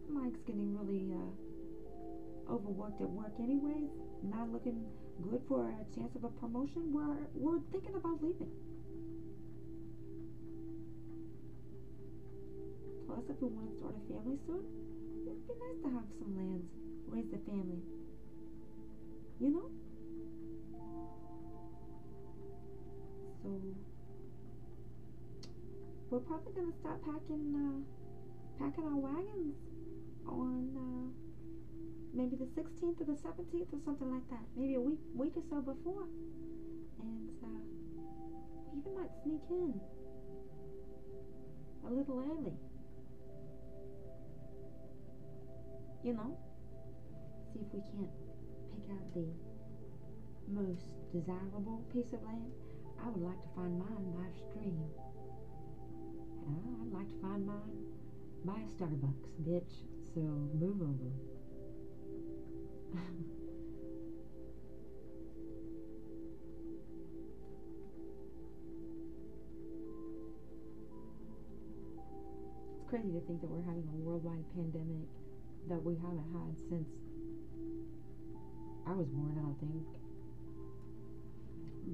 Mike's 0.09 0.41
getting 0.45 0.75
really 0.75 1.13
uh, 1.15 2.53
overworked 2.53 3.01
at 3.01 3.09
work, 3.09 3.31
anyways. 3.39 3.89
Not 4.23 4.51
looking 4.51 4.83
good 5.23 5.41
for 5.47 5.69
a 5.69 5.95
chance 5.95 6.15
of 6.15 6.23
a 6.23 6.29
promotion. 6.41 6.91
We're 6.91 7.15
we're 7.33 7.61
thinking 7.71 7.95
about 7.95 8.21
leaving. 8.21 8.51
Plus, 13.07 13.23
if 13.29 13.41
we 13.41 13.47
want 13.49 13.69
to 13.71 13.75
start 13.77 13.95
a 13.95 14.03
family 14.07 14.39
soon, 14.47 14.63
it'd 15.27 15.47
be 15.47 15.53
nice 15.59 15.79
to 15.83 15.89
have 15.95 16.07
some 16.19 16.31
lands, 16.35 16.67
raise 17.11 17.29
the 17.29 17.37
family. 17.39 17.83
You 19.39 19.49
know? 19.51 19.69
So, 23.43 23.59
we're 26.09 26.19
probably 26.19 26.53
gonna 26.53 26.73
start 26.79 27.01
packing, 27.03 27.55
uh, 27.55 28.63
packing 28.63 28.85
our 28.85 28.97
wagons 28.97 29.55
on, 30.27 30.71
uh, 30.77 31.07
maybe 32.13 32.35
the 32.35 32.47
16th 32.55 33.01
or 33.01 33.05
the 33.05 33.15
17th 33.15 33.73
or 33.73 33.79
something 33.83 34.09
like 34.09 34.29
that. 34.29 34.45
Maybe 34.55 34.75
a 34.75 34.81
week, 34.81 34.99
week 35.15 35.35
or 35.35 35.43
so 35.49 35.61
before. 35.61 36.07
And, 36.99 37.29
uh, 37.43 37.61
we 38.71 38.79
even 38.79 38.95
might 38.95 39.11
sneak 39.23 39.41
in 39.49 39.81
a 41.87 41.91
little 41.91 42.19
early. 42.19 42.55
you 46.03 46.13
know, 46.13 46.35
see 47.53 47.59
if 47.59 47.73
we 47.73 47.81
can't 47.91 48.15
pick 48.71 48.87
out 48.95 49.13
the 49.13 49.27
most 50.47 50.87
desirable 51.11 51.83
piece 51.91 52.13
of 52.13 52.23
land. 52.23 52.51
I 53.03 53.09
would 53.09 53.21
like 53.23 53.41
to 53.41 53.47
find 53.55 53.77
mine 53.79 54.13
by 54.15 54.23
a 54.23 54.35
stream. 54.49 54.79
I'd 56.47 56.93
like 56.93 57.09
to 57.09 57.19
find 57.21 57.45
mine 57.45 57.85
by 58.45 58.55
a 58.55 58.67
Starbucks, 58.75 59.31
bitch. 59.43 59.83
So 60.13 60.21
move 60.21 60.81
over. 60.81 61.11
it's 72.75 72.83
crazy 72.89 73.11
to 73.11 73.21
think 73.27 73.41
that 73.41 73.49
we're 73.49 73.63
having 73.63 73.87
a 73.87 73.97
worldwide 73.97 74.45
pandemic 74.53 75.07
that 75.69 75.81
we 75.83 75.95
haven't 75.95 76.25
had 76.33 76.57
since 76.69 76.89
I 78.87 78.91
was 78.93 79.07
born, 79.07 79.37
I 79.37 79.41
don't 79.41 79.59
think. 79.59 79.85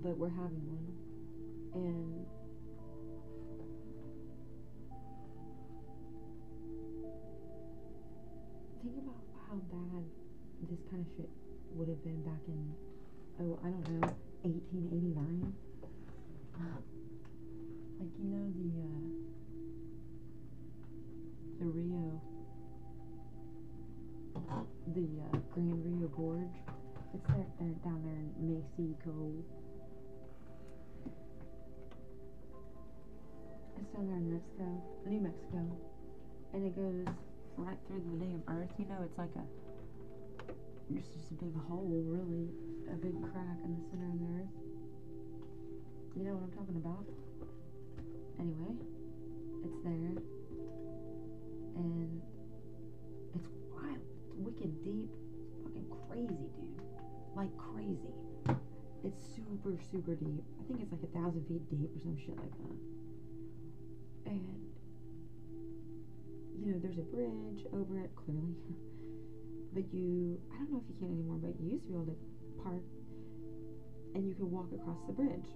But 0.04 0.18
we're 0.18 0.30
having 0.30 0.64
one. 0.68 0.88
And 1.74 2.26
think 8.82 8.98
about 9.04 9.24
how 9.48 9.56
bad 9.70 10.04
this 10.70 10.80
kind 10.90 11.06
of 11.06 11.10
shit 11.16 11.30
would 11.76 11.90
have 11.90 12.04
been 12.04 12.22
back 12.24 12.42
in, 12.48 12.74
oh, 13.42 13.60
I 13.64 13.70
don't 13.70 13.90
know, 14.00 14.08
1889. 14.44 15.54
Like, 18.00 18.14
you 18.22 18.30
know, 18.30 18.46
the, 18.56 18.70
uh, 18.82 19.10
the 21.60 21.66
Rio 21.66 22.22
the 24.94 25.08
uh, 25.34 25.38
Grand 25.54 25.84
Rio 25.84 26.08
Gorge. 26.10 26.67
It's 27.14 27.28
there, 27.28 27.46
there 27.60 27.70
uh, 27.70 27.88
down 27.88 28.02
there 28.04 28.20
in 28.40 28.54
Mexico. 28.54 29.14
It's 33.80 33.90
down 33.96 34.08
there 34.08 34.18
in 34.18 34.34
Mexico, 34.34 34.68
New 35.06 35.22
Mexico, 35.22 35.62
and 36.54 36.66
it 36.66 36.76
goes 36.76 37.08
right 37.56 37.78
through 37.88 38.04
the 38.12 38.26
damn 38.26 38.44
earth. 38.48 38.70
You 38.78 38.86
know, 38.86 39.00
it's 39.04 39.18
like 39.18 39.32
a 39.36 39.46
it's 40.94 41.08
just 41.16 41.32
a 41.32 41.34
big 41.36 41.56
hole, 41.68 42.04
really, 42.08 42.48
a 42.92 42.96
big 42.96 43.16
crack 43.32 43.60
in 43.64 43.76
the 43.76 43.84
center 43.92 44.08
of 44.12 44.20
the 44.20 44.28
earth. 44.40 44.56
You 46.16 46.24
know 46.24 46.34
what 46.36 46.44
I'm 46.44 46.56
talking 46.60 46.76
about? 46.76 47.06
Anyway, 48.40 48.76
it's 49.64 49.80
there, 49.84 50.16
and 51.76 52.22
it's 53.36 53.48
wild 53.72 54.04
wicked 54.38 54.84
deep. 54.84 55.12
It's 55.48 55.64
fucking 55.64 55.88
crazy. 56.10 56.47
Like 57.38 57.56
crazy. 57.56 58.18
It's 59.04 59.22
super, 59.36 59.78
super 59.92 60.16
deep. 60.16 60.42
I 60.60 60.64
think 60.64 60.82
it's 60.82 60.92
like 60.92 61.04
a 61.04 61.14
thousand 61.14 61.46
feet 61.46 61.70
deep 61.70 61.96
or 61.96 62.02
some 62.02 62.18
shit 62.18 62.36
like 62.36 62.50
that. 62.50 62.78
And, 64.26 64.42
you 66.60 66.74
know, 66.74 66.80
there's 66.82 66.98
a 66.98 67.06
bridge 67.14 67.64
over 67.72 68.00
it, 68.00 68.10
clearly. 68.16 68.58
but 69.74 69.86
you, 69.94 70.42
I 70.52 70.58
don't 70.58 70.72
know 70.72 70.82
if 70.82 70.90
you 70.90 70.96
can 70.98 71.14
anymore, 71.14 71.38
but 71.38 71.54
you 71.62 71.74
used 71.74 71.86
to 71.86 71.90
be 71.90 71.96
able 71.96 72.06
to 72.08 72.18
park 72.64 72.82
and 74.16 74.28
you 74.28 74.34
could 74.34 74.50
walk 74.50 74.74
across 74.74 74.98
the 75.06 75.14
bridge. 75.14 75.54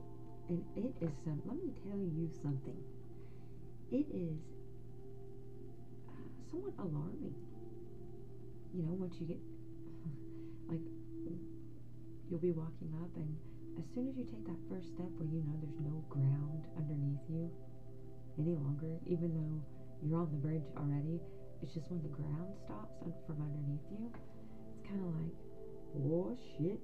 And 0.50 0.64
it 0.76 0.94
is 1.02 1.10
some, 1.24 1.42
let 1.46 1.58
me 1.58 1.74
tell 1.90 1.98
you 1.98 2.30
something. 2.44 2.78
It 3.90 4.06
is 4.14 4.38
uh, 6.10 6.30
somewhat 6.52 6.74
alarming 6.78 7.34
you 8.74 8.84
know, 8.84 8.94
once 8.94 9.16
you 9.20 9.28
get, 9.28 9.40
like, 10.70 10.80
you'll 12.32 12.40
be 12.40 12.56
walking 12.56 12.96
up, 13.04 13.12
and 13.20 13.36
as 13.78 13.84
soon 13.94 14.08
as 14.08 14.16
you 14.16 14.24
take 14.24 14.48
that 14.48 14.56
first 14.72 14.88
step 14.96 15.12
where 15.20 15.28
you 15.28 15.44
know 15.44 15.52
there's 15.60 15.76
no 15.84 16.00
ground 16.08 16.64
underneath 16.80 17.20
you 17.28 17.52
any 18.40 18.56
longer, 18.56 18.96
even 19.04 19.36
though 19.36 19.60
you're 20.00 20.16
on 20.16 20.32
the 20.32 20.40
bridge 20.40 20.64
already, 20.80 21.20
it's 21.62 21.76
just 21.76 21.92
when 21.92 22.00
the 22.02 22.14
ground 22.16 22.56
stops 22.64 23.20
from 23.28 23.36
underneath 23.44 23.84
you, 23.92 24.08
it's 24.72 24.80
kind 24.88 25.04
of 25.04 25.12
like, 25.12 25.36
oh 26.08 26.32
shit. 26.56 26.80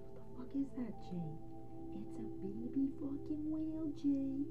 What 0.00 0.16
the 0.16 0.24
fuck 0.32 0.50
is 0.56 0.68
that, 0.80 0.96
Jay? 1.12 1.32
It's 1.92 2.16
a 2.16 2.24
baby 2.40 2.88
fucking 3.04 3.44
whale, 3.52 3.92
Jay. 4.00 4.48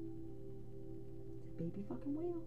It's 1.42 1.50
a 1.50 1.58
baby 1.58 1.82
fucking 1.90 2.14
whale. 2.14 2.46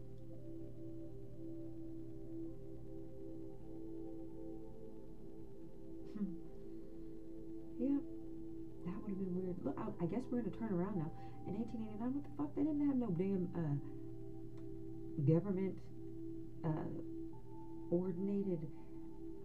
Yep. 7.82 8.02
That 8.86 8.96
would 9.02 9.10
have 9.10 9.18
been 9.18 9.34
weird. 9.34 9.58
Look, 9.66 9.78
I, 9.78 9.90
I 10.04 10.08
guess 10.08 10.22
we're 10.30 10.42
gonna 10.42 10.56
turn 10.56 10.72
around 10.78 11.02
now. 11.02 11.12
In 11.50 11.58
1889, 11.58 12.14
what 12.14 12.24
the 12.24 12.34
fuck? 12.38 12.50
They 12.54 12.62
didn't 12.62 12.86
have 12.86 12.98
no 13.02 13.10
damn 13.18 13.50
uh, 13.58 13.76
government 15.26 15.74
uh, 16.64 16.94
ordinated 17.90 18.62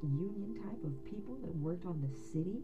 union 0.04 0.60
type 0.60 0.84
of 0.84 0.92
people 1.08 1.40
that 1.40 1.56
worked 1.56 1.86
on 1.86 2.04
the 2.04 2.12
city. 2.30 2.60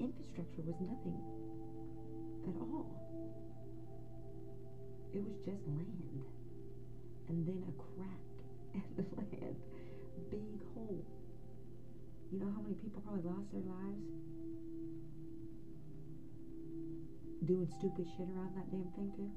infrastructure 0.00 0.62
was 0.64 0.80
nothing 0.80 1.18
at 2.48 2.56
all. 2.60 2.88
It 5.12 5.22
was 5.22 5.36
just 5.44 5.66
land. 5.68 6.24
And 7.28 7.46
then 7.46 7.62
a 7.68 7.72
crack 7.76 8.26
in 8.74 8.82
the 8.96 9.04
land. 9.16 9.56
Big 10.30 10.60
hole. 10.74 11.04
You 12.30 12.38
know 12.38 12.50
how 12.54 12.62
many 12.62 12.74
people 12.78 13.02
probably 13.02 13.26
lost 13.26 13.50
their 13.50 13.66
lives? 13.66 14.06
Doing 17.42 17.66
stupid 17.78 18.06
shit 18.14 18.30
around 18.30 18.54
that 18.54 18.70
damn 18.70 18.86
thing 18.94 19.10
too? 19.18 19.30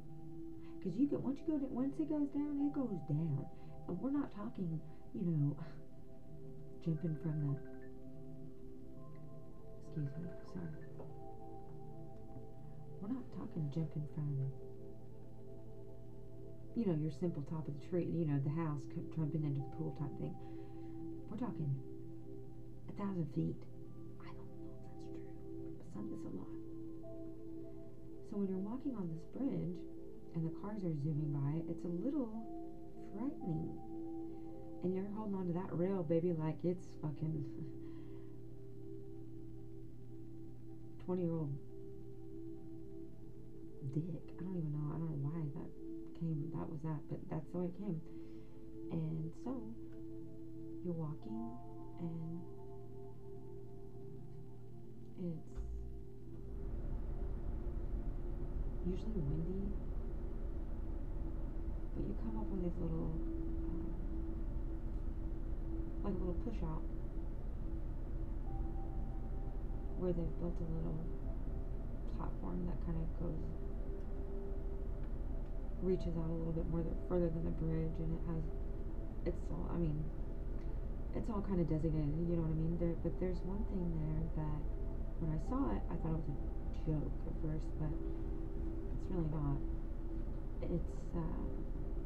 Because 0.78 0.94
you 1.00 1.08
get 1.08 1.20
once 1.20 1.40
you 1.42 1.54
go 1.54 1.58
to, 1.58 1.66
once 1.74 1.98
it 1.98 2.10
goes 2.10 2.30
down, 2.30 2.62
it 2.62 2.74
goes 2.76 3.02
down. 3.10 3.46
And 3.88 3.98
we're 4.00 4.14
not 4.14 4.30
talking, 4.36 4.80
you 5.18 5.26
know, 5.26 5.58
jumping 6.86 7.18
from 7.24 7.34
the 7.42 7.58
excuse 9.82 10.14
me, 10.22 10.30
sorry. 10.54 10.86
We're 13.02 13.10
not 13.10 13.26
talking 13.34 13.72
jumping 13.74 14.08
from 14.14 14.38
you 16.76 16.86
know, 16.86 16.98
your 16.98 17.12
simple 17.20 17.44
top 17.50 17.68
of 17.68 17.74
the 17.74 17.86
tree, 17.88 18.06
you 18.06 18.26
know, 18.26 18.40
the 18.44 18.50
house 18.50 18.82
jumping 19.16 19.44
into 19.44 19.62
the 19.62 19.72
pool 19.78 19.96
type 20.00 20.14
thing. 20.20 20.34
We're 21.30 21.38
talking 21.38 21.70
thousand 22.98 23.28
feet. 23.36 23.56
I 24.22 24.26
don't 24.32 24.50
know 24.50 24.70
if 24.70 24.76
that's 24.82 24.98
true, 25.02 25.22
but 25.78 25.86
some 25.94 26.08
is 26.14 26.24
a 26.26 26.30
lot. 26.38 26.54
So 28.30 28.38
when 28.38 28.48
you're 28.50 28.66
walking 28.66 28.96
on 28.96 29.08
this 29.14 29.24
bridge 29.38 29.78
and 30.36 30.42
the 30.46 30.52
cars 30.62 30.84
are 30.84 30.94
zooming 31.06 31.32
by, 31.34 31.62
it's 31.70 31.86
a 31.86 31.94
little 32.02 32.30
frightening. 33.14 33.70
And 34.84 34.94
you're 34.94 35.08
holding 35.16 35.36
on 35.36 35.48
to 35.48 35.54
that 35.54 35.70
rail, 35.72 36.04
baby, 36.04 36.34
like 36.34 36.58
it's 36.64 36.88
fucking 37.02 37.46
20 41.06 41.22
year 41.22 41.32
old 41.32 41.52
dick. 43.94 44.04
I 44.40 44.44
don't 44.44 44.58
even 44.58 44.72
know. 44.74 44.88
I 44.90 44.98
don't 44.98 45.10
know 45.12 45.22
why 45.30 45.40
that 45.60 45.70
came. 46.20 46.50
That 46.56 46.68
was 46.70 46.80
that, 46.84 47.00
but 47.10 47.20
that's 47.30 47.46
the 47.52 47.58
way 47.60 47.66
it 47.70 47.78
came. 47.78 48.02
And 48.92 49.32
so 49.44 49.62
you're 50.84 50.94
walking, 50.94 51.52
and 52.00 52.42
it's 55.20 55.54
usually 58.86 59.22
windy, 59.22 59.70
but 61.96 62.04
you 62.04 62.16
come 62.24 62.38
up 62.38 62.48
on 62.52 62.64
this 62.64 62.74
little, 62.82 63.12
um, 63.70 63.94
like 66.04 66.14
a 66.14 66.18
little 66.18 66.40
push 66.44 66.58
out 66.64 66.82
where 70.04 70.12
they've 70.12 70.40
built 70.40 70.58
a 70.60 70.68
little 70.76 71.00
platform 72.18 72.60
that 72.68 72.76
kind 72.84 72.98
of 73.00 73.08
goes 73.24 73.40
reaches 75.82 76.16
out 76.16 76.28
a 76.28 76.36
little 76.36 76.52
bit 76.52 76.68
more 76.72 76.84
th- 76.84 76.96
further 77.08 77.28
than 77.28 77.44
the 77.44 77.56
bridge 77.60 77.96
and 78.00 78.12
it 78.16 78.24
has 78.28 78.44
it's 79.26 79.44
all 79.52 79.68
I 79.72 79.78
mean 79.78 80.00
it's 81.16 81.30
all 81.30 81.42
kind 81.42 81.60
of 81.60 81.70
designated 81.70 82.20
you 82.28 82.36
know 82.36 82.44
what 82.48 82.56
I 82.56 82.60
mean? 82.60 82.76
There 82.80 82.96
but 83.04 83.16
there's 83.20 83.40
one 83.44 83.64
thing 83.72 83.84
there 83.96 84.44
that 84.44 84.60
when 85.24 85.32
I 85.32 85.42
saw 85.48 85.72
it 85.72 85.80
I 85.88 85.96
thought 86.04 86.20
it 86.20 86.28
was 86.28 86.36
a 86.36 86.52
joke 86.84 87.16
at 87.24 87.36
first 87.40 87.64
but 87.80 87.96
it's 87.96 89.08
really 89.08 89.32
not 89.32 89.56
it's 90.68 91.00
uh, 91.16 91.48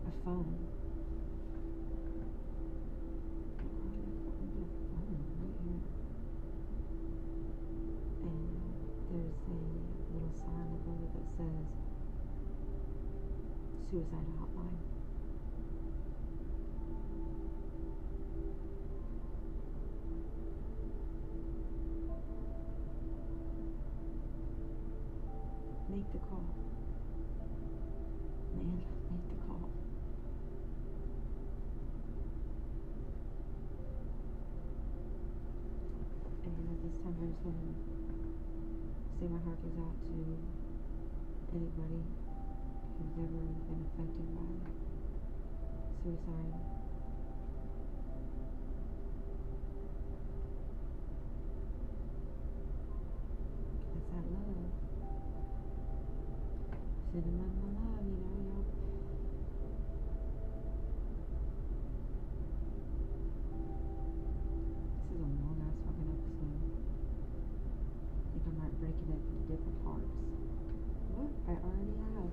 a 0.06 0.14
phone 0.22 0.54
And 8.18 8.44
there's 9.10 9.42
a 9.48 9.58
little 10.14 10.34
sign 10.36 10.70
above 10.78 11.10
that 11.16 11.26
says 11.38 11.68
suicide 13.90 14.28
hotline. 14.38 14.97
Make 26.08 26.22
the 26.22 26.28
call. 26.30 26.48
Man, 28.56 28.80
make 29.12 29.28
the 29.28 29.36
call. 29.44 29.68
And 36.46 36.64
at 36.72 36.80
this 36.82 36.96
time, 37.04 37.12
I 37.12 37.28
just 37.28 37.44
want 37.44 37.60
to 37.60 37.72
say 39.20 39.28
my 39.28 39.40
heart 39.44 39.60
goes 39.62 39.78
out 39.84 39.98
to 40.00 40.16
anybody 41.52 42.02
who's 42.96 43.16
ever 43.20 43.44
been 43.68 43.84
affected 43.92 44.28
by 44.32 44.48
suicide. 46.04 46.56
That's 53.92 54.08
that 54.08 54.26
love. 54.32 54.72
Sending 57.08 57.40
my, 57.40 57.48
my 57.48 57.72
love, 57.72 58.04
you 58.04 58.20
know, 58.20 58.36
y'all. 58.46 58.68
This 65.08 65.16
is 65.16 65.24
a 65.24 65.32
long 65.40 65.58
ass 65.66 65.78
fucking 65.88 66.10
episode. 66.14 66.62
I 68.12 68.28
think 68.28 68.44
I 68.44 68.54
might 68.60 68.76
break 68.78 68.94
it 69.02 69.08
up 69.08 69.24
into 69.24 69.50
different 69.50 69.80
parts. 69.82 70.14
What? 71.16 71.32
I 71.48 71.56
already 71.64 71.96
have. 71.96 72.30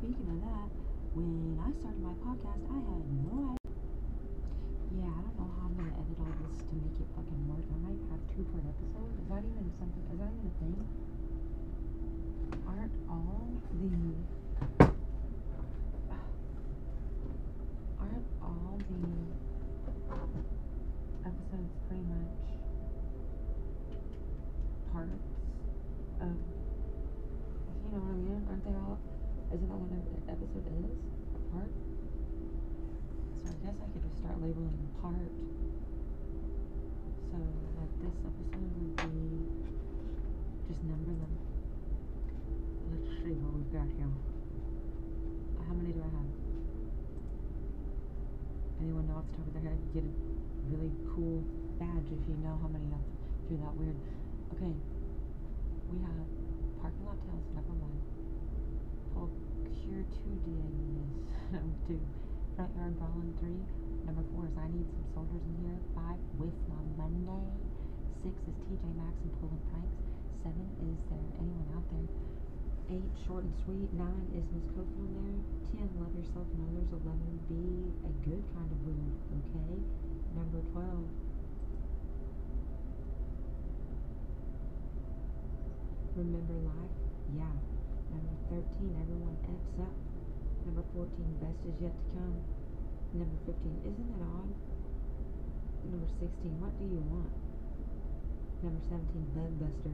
Speaking 0.00 0.28
of 0.32 0.38
that, 0.46 0.70
when 1.12 1.60
I 1.60 1.74
started 1.76 2.00
my 2.00 2.14
podcast, 2.22 2.62
I 2.72 2.78
had 2.78 3.04
no 3.26 3.58
idea. 3.58 3.74
Yeah, 4.96 5.12
I 5.12 5.20
don't 5.28 5.36
know 5.36 5.50
how 5.60 5.66
I'm 5.66 5.74
gonna 5.76 5.92
edit 5.92 6.18
all 6.24 6.30
this 6.46 6.56
to 6.62 6.72
make 6.78 6.94
it 6.94 7.08
fucking 7.12 7.42
work. 7.50 7.66
I 7.68 7.76
have 8.52 8.66
episode. 8.70 9.10
Is 9.16 9.26
that 9.30 9.42
even 9.42 9.66
something? 9.78 10.04
Is 10.12 10.18
that 10.20 10.30
even 10.30 10.46
a 10.46 10.54
thing? 10.60 10.76
Aren't 12.66 12.96
all 13.08 13.48
the 13.80 13.90
aren't 17.98 18.28
all 18.42 18.78
the 18.78 19.02
episodes 21.26 21.74
pretty 21.88 22.04
much 22.06 22.46
parts 24.92 25.26
of 26.20 26.36
you 27.86 27.90
know 27.92 28.02
what 28.02 28.14
I 28.14 28.18
mean? 28.18 28.42
Aren't 28.48 28.64
they 28.64 28.74
all 28.74 28.98
isn't 29.52 29.68
that 29.68 29.78
what 29.78 29.90
every 29.94 30.18
episode 30.26 30.66
is? 30.66 30.90
A 31.34 31.40
part? 31.54 31.70
So 33.38 33.46
I 33.46 33.54
guess 33.62 33.76
I 33.78 33.86
could 33.94 34.02
just 34.02 34.18
start 34.18 34.42
labeling 34.42 34.74
part. 34.98 35.30
So 37.30 37.38
like 37.78 37.92
this 38.02 38.16
episode 38.26 38.70
would 38.74 38.96
be 38.96 39.38
just 40.66 40.82
number 40.82 41.14
them. 41.14 41.32
Let's 42.90 43.06
see 43.22 43.38
what 43.38 43.54
we've 43.54 43.70
got 43.70 43.86
here. 43.86 44.10
How 45.62 45.74
many 45.74 45.94
do 45.94 46.02
I 46.02 46.10
have? 46.10 46.26
The 49.36 49.60
their 49.60 49.68
head? 49.68 49.78
You 49.92 50.00
get 50.00 50.06
a 50.08 50.12
really 50.72 50.92
cool 51.12 51.44
badge 51.76 52.08
if 52.08 52.22
you 52.24 52.36
know 52.40 52.56
how 52.56 52.72
many 52.72 52.88
of 52.88 53.04
if 53.44 53.52
you're 53.52 53.60
that 53.60 53.76
weird. 53.76 53.96
Okay. 54.56 54.72
We 55.92 55.96
have 56.02 56.24
parking 56.80 57.04
lot 57.04 57.20
tales, 57.20 57.44
number 57.52 57.76
one. 57.76 58.00
Procure 59.12 60.02
two 60.08 60.34
DNS, 60.40 61.12
number 61.52 61.76
two. 61.84 62.00
Front 62.56 62.72
yard 62.80 62.96
brawling, 62.96 63.36
three. 63.38 63.60
Number 64.08 64.24
four 64.32 64.48
is 64.48 64.56
I 64.56 64.66
need 64.72 64.88
some 64.88 65.06
soldiers 65.12 65.44
in 65.44 65.54
here. 65.68 65.78
Five, 65.92 66.16
with 66.40 66.56
my 66.72 66.80
Monday. 66.96 67.46
Six 68.24 68.34
is 68.48 68.56
TJ 68.66 68.84
Maxx 68.96 69.14
and 69.20 69.32
pulling 69.38 69.62
pranks. 69.68 70.00
Seven, 70.40 70.66
is 70.80 70.98
there 71.12 71.28
anyone 71.38 71.68
out 71.76 71.84
there? 71.92 72.35
Eight, 72.86 73.10
short 73.26 73.42
and 73.42 73.54
sweet. 73.66 73.90
Nine, 73.98 74.30
is 74.30 74.46
Kofi 74.70 75.04
there? 75.10 75.38
Ten, 75.74 75.90
love 75.98 76.14
yourself 76.14 76.46
and 76.54 76.62
others. 76.70 76.90
Eleven, 76.94 77.34
be 77.50 77.90
a 78.06 78.12
good 78.22 78.42
kind 78.54 78.70
of 78.70 78.78
rude, 78.86 79.16
okay? 79.42 79.74
Number 80.38 80.62
twelve, 80.70 81.10
Remember 86.16 86.56
life? 86.64 86.96
Yeah. 87.36 87.52
Number 88.08 88.36
13, 88.48 88.88
everyone 89.04 89.36
F's 89.44 89.76
up. 89.84 89.92
Number 90.64 90.80
14, 90.96 91.12
best 91.44 91.60
is 91.68 91.76
yet 91.76 91.92
to 91.92 92.04
come. 92.16 92.40
Number 93.12 93.36
15, 93.44 93.84
isn't 93.84 94.08
that 94.16 94.24
odd? 94.24 94.48
Number 95.92 96.08
16, 96.16 96.56
what 96.56 96.72
do 96.80 96.88
you 96.88 97.04
want? 97.12 97.36
Number 98.64 98.80
17, 98.88 99.28
bedbuster. 99.36 99.92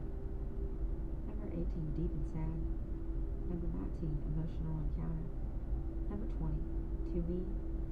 Number 1.26 1.49
18, 1.51 1.66
deep 1.99 2.14
and 2.14 2.26
sad. 2.30 2.82
Number 3.53 3.68
19, 3.68 4.09
emotional 4.32 4.80
encounter. 4.80 5.28
Number 6.09 6.24
20, 6.40 6.57
to 7.12 7.18
me, 7.28 7.44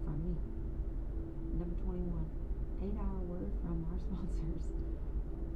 from 0.09 0.17
me. 0.25 0.33
Number 1.53 1.77
21, 1.85 2.17
8 2.81 2.97
hour 2.97 3.21
word 3.29 3.53
from 3.61 3.85
our 3.93 4.01
sponsors. 4.09 4.73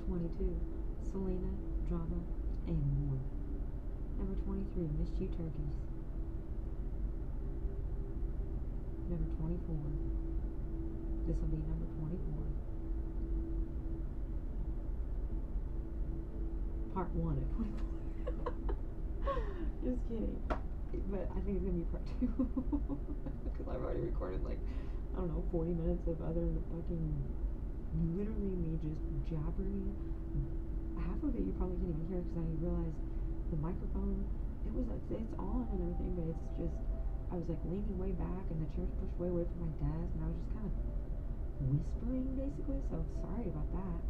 22, 0.05 0.61
Selena, 1.09 1.49
drama, 1.89 2.21
and 2.69 2.77
more. 3.01 3.17
Number 4.21 4.37
23, 4.45 4.93
Missed 5.01 5.17
You 5.17 5.33
Turkeys. 5.33 5.81
Number 9.09 9.25
24. 9.41 9.73
This 11.25 11.37
will 11.41 11.49
be 11.49 11.65
number 11.65 11.89
24. 11.97 12.45
Part 16.93 17.09
1 17.17 17.41
of 17.41 17.57
24. 17.57 17.94
Just 19.85 20.01
kidding. 20.09 20.41
But 21.13 21.29
I 21.29 21.39
think 21.45 21.61
it's 21.61 21.69
to 21.69 21.77
be 21.77 21.85
part 21.93 22.09
2. 22.25 22.25
Because 23.45 23.69
I've 23.69 23.85
already 23.85 24.09
recorded 24.09 24.41
like, 24.43 24.57
I 25.13 25.21
don't 25.21 25.29
know, 25.29 25.45
40 25.53 25.77
minutes 25.77 26.09
of 26.09 26.19
other 26.25 26.49
fucking, 26.73 27.07
literally 28.17 28.57
me 28.65 28.81
just 28.81 28.99
jabbering. 29.29 29.93
Half 30.97 31.21
of 31.21 31.37
it 31.37 31.45
you 31.45 31.53
probably 31.61 31.77
can't 31.85 31.93
even 31.93 32.09
hear 32.09 32.25
because 32.25 32.41
I 32.41 32.49
realized 32.65 32.99
the 33.53 33.59
microphone, 33.61 34.25
it 34.65 34.73
was, 34.73 34.89
it's 35.13 35.37
on 35.37 35.69
and 35.69 35.81
everything, 35.85 36.17
but 36.17 36.27
it's 36.33 36.49
just, 36.57 36.77
I 37.29 37.37
was 37.37 37.47
like 37.47 37.61
leaning 37.69 37.95
way 38.01 38.17
back 38.17 38.45
and 38.49 38.59
the 38.65 38.69
chair 38.73 38.89
was 38.89 38.97
pushed 39.05 39.21
way 39.21 39.29
away 39.29 39.45
from 39.45 39.69
my 39.69 39.73
desk 39.85 40.09
and 40.17 40.21
I 40.25 40.29
was 40.33 40.39
just 40.41 40.51
kind 40.57 40.67
of 40.67 40.75
whispering 41.69 42.27
basically, 42.41 42.81
so 42.89 42.97
sorry 43.21 43.47
about 43.53 43.69
that. 43.77 44.01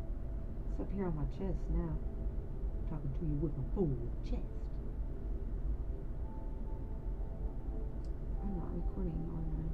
It's 0.70 0.78
up 0.86 0.90
here 0.94 1.10
on 1.10 1.18
my 1.18 1.28
chest 1.34 1.58
now. 1.74 1.92
Talking 2.88 3.10
to 3.10 3.22
you 3.26 3.36
with 3.42 3.52
my 3.58 3.66
full 3.76 3.92
chest. 4.24 4.63
I'm 8.44 8.56
not 8.58 8.68
recording 8.74 9.12
on 9.12 9.26
my 9.26 9.64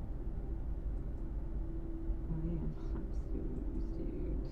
I 2.31 2.39
am. 2.39 2.71
I'm 2.95 3.07
so 3.33 3.39
dude. 3.99 4.47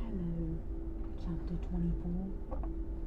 Hello. 0.00 0.56
Chapter 1.22 1.56
24. 1.68 3.01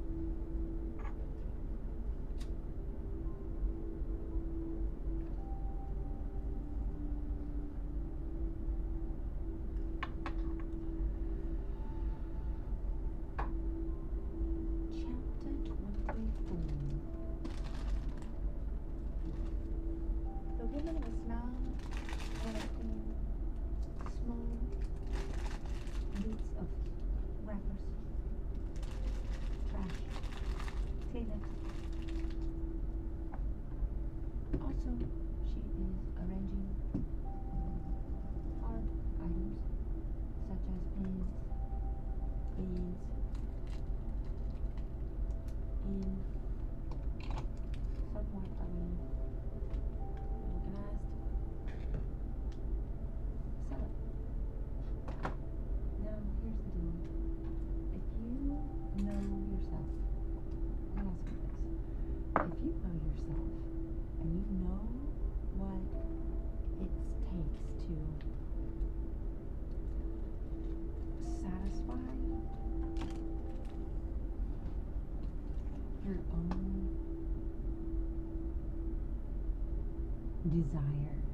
Desires 80.55 81.27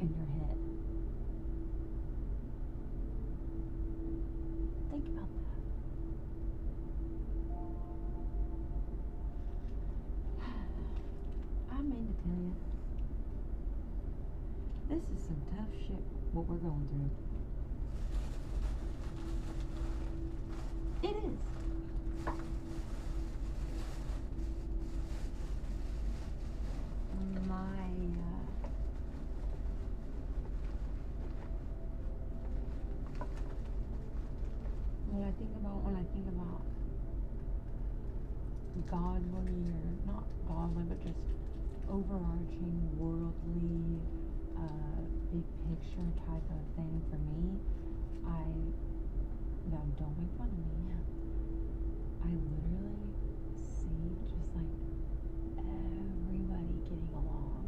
in 0.00 0.08
your 0.16 0.26
head, 0.38 0.58
Think 4.90 5.06
about 5.08 5.28
that. 10.40 10.46
I 11.72 11.82
mean 11.82 12.06
to 12.06 12.14
tell 12.22 12.38
you, 12.40 12.54
this 14.88 15.02
is 15.16 15.24
some 15.24 15.40
tough 15.56 15.72
shit 15.86 16.02
what 16.32 16.46
we're 16.46 16.56
going 16.56 16.88
through. 16.88 17.10
It 21.10 21.16
is. 21.16 21.38
My 27.48 27.56
uh, 27.56 28.44
when 35.10 35.22
I 35.24 35.32
think 35.32 35.50
about 35.60 35.84
when 35.84 35.96
I 35.96 36.04
think 36.12 36.28
about 36.28 36.62
godly 38.90 39.60
or 39.72 40.12
not 40.12 40.24
godly 40.48 40.84
but 40.88 40.91
just 41.04 41.18
overarching 41.88 42.78
worldly 42.96 44.00
uh, 44.56 45.02
big 45.30 45.44
picture 45.68 46.08
type 46.26 46.46
of 46.50 46.62
thing 46.76 47.02
for 47.10 47.18
me. 47.18 47.58
I 48.26 48.44
now 49.70 49.84
don't 49.98 50.16
make 50.18 50.30
fun 50.38 50.48
of 50.48 50.58
me. 50.58 50.82
I 52.22 52.30
literally 52.30 53.10
see 53.58 54.14
just 54.30 54.48
like 54.54 54.72
everybody 55.58 56.74
getting 56.86 57.10
along 57.12 57.66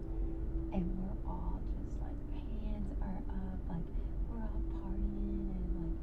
and 0.73 0.83
we're 0.99 1.19
all 1.29 1.61
just 1.75 1.95
like 2.01 2.19
hands 2.31 2.91
are 3.03 3.23
up 3.35 3.59
like 3.69 3.89
we're 4.31 4.43
all 4.43 4.63
partying 4.79 5.51
and 5.51 5.67
like 5.75 5.99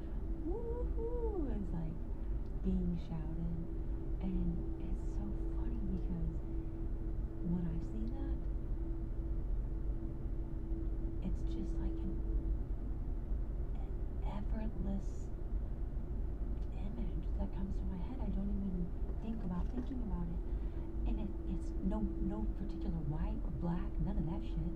woohoo 0.47 1.47
is 1.55 1.67
like 1.71 1.97
being 2.63 2.99
shouted 3.07 3.63
and 4.21 4.57
it's 4.84 5.03
so 5.15 5.23
funny 5.55 5.84
because 5.95 6.36
when 7.47 7.63
I 7.65 7.75
see 7.91 8.05
that 8.11 8.36
it's 11.25 11.43
just 11.51 11.71
like 11.79 11.97
an 12.03 12.17
effortless 14.27 15.09
image 16.77 17.25
that 17.39 17.49
comes 17.55 17.73
to 17.79 17.84
my 17.89 17.99
head 18.07 18.17
I 18.21 18.29
don't 18.36 18.51
even 18.51 18.86
think 19.23 19.38
about 19.45 19.65
thinking 19.75 20.01
about 20.07 20.27
it 20.29 20.41
and 21.07 21.19
it, 21.19 21.29
it's 21.53 21.69
no 21.86 22.05
no 22.25 22.45
particular 22.57 23.01
white 23.09 23.38
or 23.45 23.51
black 23.61 23.89
none 24.05 24.17
of 24.17 24.25
that 24.29 24.41
shit 24.45 24.73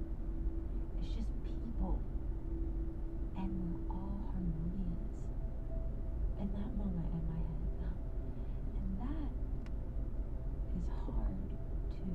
it's 1.01 1.13
just 1.13 1.29
people 1.45 2.01
and 3.37 3.49
we're 3.61 3.81
all 3.93 4.17
harmonious 4.33 5.13
in 6.41 6.47
that 6.53 6.71
moment 6.77 7.07
in 7.13 7.23
my 7.29 7.41
head 7.41 7.61
and 8.81 8.89
that 9.01 9.31
is 10.77 10.87
hard 11.05 11.41
to 11.93 12.05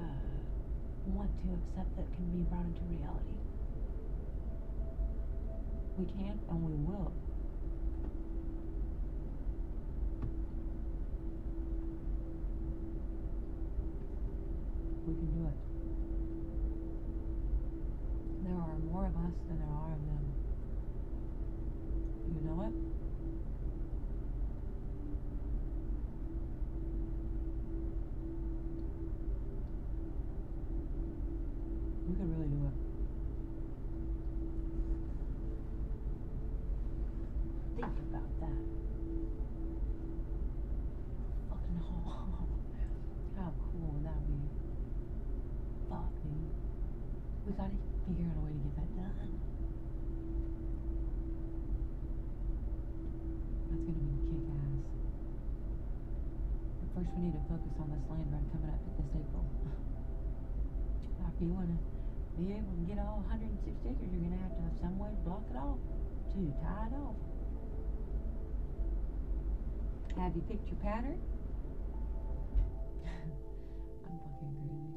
uh, 0.00 0.36
want 1.14 1.30
to 1.46 1.52
accept 1.54 1.96
that 1.96 2.06
can 2.14 2.26
be 2.32 2.42
brought 2.50 2.66
into 2.66 2.82
reality. 2.90 3.38
We 5.96 6.04
can 6.06 6.38
and 6.50 6.64
we 6.64 6.74
will. 6.84 7.12
We 15.06 15.14
can 15.14 15.26
do 15.32 15.46
it. 15.46 15.56
There 18.44 18.54
are 18.54 18.78
more 18.90 19.06
of 19.06 19.16
us 19.16 19.34
than 19.48 19.58
there 19.58 19.68
are 19.70 19.92
of 19.94 20.02
them 20.06 20.35
that? 38.46 38.62
Fucking 41.50 41.80
hall. 41.82 42.46
How 43.36 43.50
cool 43.58 43.90
would 43.90 44.06
that 44.06 44.22
be? 44.30 44.38
Fuck 45.90 46.14
me. 46.22 46.46
We 47.46 47.52
gotta 47.58 47.74
figure 48.06 48.30
out 48.30 48.38
a 48.38 48.42
way 48.46 48.54
to 48.54 48.62
get 48.62 48.74
that 48.78 48.90
done. 48.94 49.30
That's 53.66 53.82
gonna 53.82 53.98
be 53.98 54.18
kick 54.30 54.46
ass. 54.46 54.86
But 56.78 56.88
first, 56.94 57.10
we 57.18 57.26
need 57.26 57.34
to 57.34 57.44
focus 57.50 57.74
on 57.82 57.90
this 57.90 58.04
land 58.06 58.30
run 58.30 58.46
coming 58.54 58.70
up 58.70 58.78
this 58.94 59.10
April. 59.10 59.42
if 61.36 61.42
you 61.42 61.52
wanna 61.52 61.76
be 62.38 62.52
able 62.52 62.72
to 62.72 62.84
get 62.88 62.96
all 63.00 63.20
160 63.28 63.68
acres, 63.84 64.08
you're 64.08 64.24
gonna 64.24 64.40
have 64.40 64.56
to 64.56 64.62
have 64.64 64.76
some 64.80 64.96
way 64.98 65.08
to 65.08 65.20
block 65.24 65.44
it 65.52 65.56
off, 65.56 65.80
to 66.32 66.40
tie 66.64 66.88
it 66.88 66.96
off. 66.96 67.25
Have 70.18 70.34
you 70.34 70.42
picked 70.48 70.68
your 70.68 70.78
pattern? 70.80 71.18
I'm 73.04 74.18
fucking 74.18 74.56
crazy. 74.66 74.95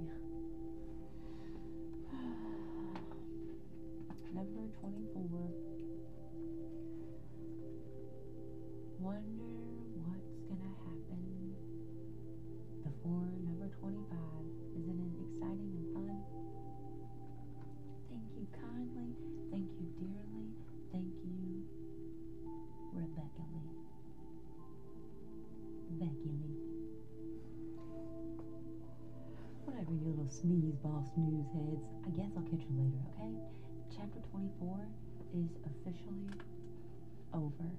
all 31.00 31.06
snooze 31.16 31.48
heads. 31.54 31.86
I 32.06 32.10
guess 32.10 32.32
I'll 32.36 32.44
catch 32.44 32.60
you 32.68 32.76
later, 32.76 33.00
okay? 33.16 33.32
Chapter 33.96 34.20
24 34.32 34.88
is 35.34 35.48
officially 35.64 36.28
over. 37.34 37.72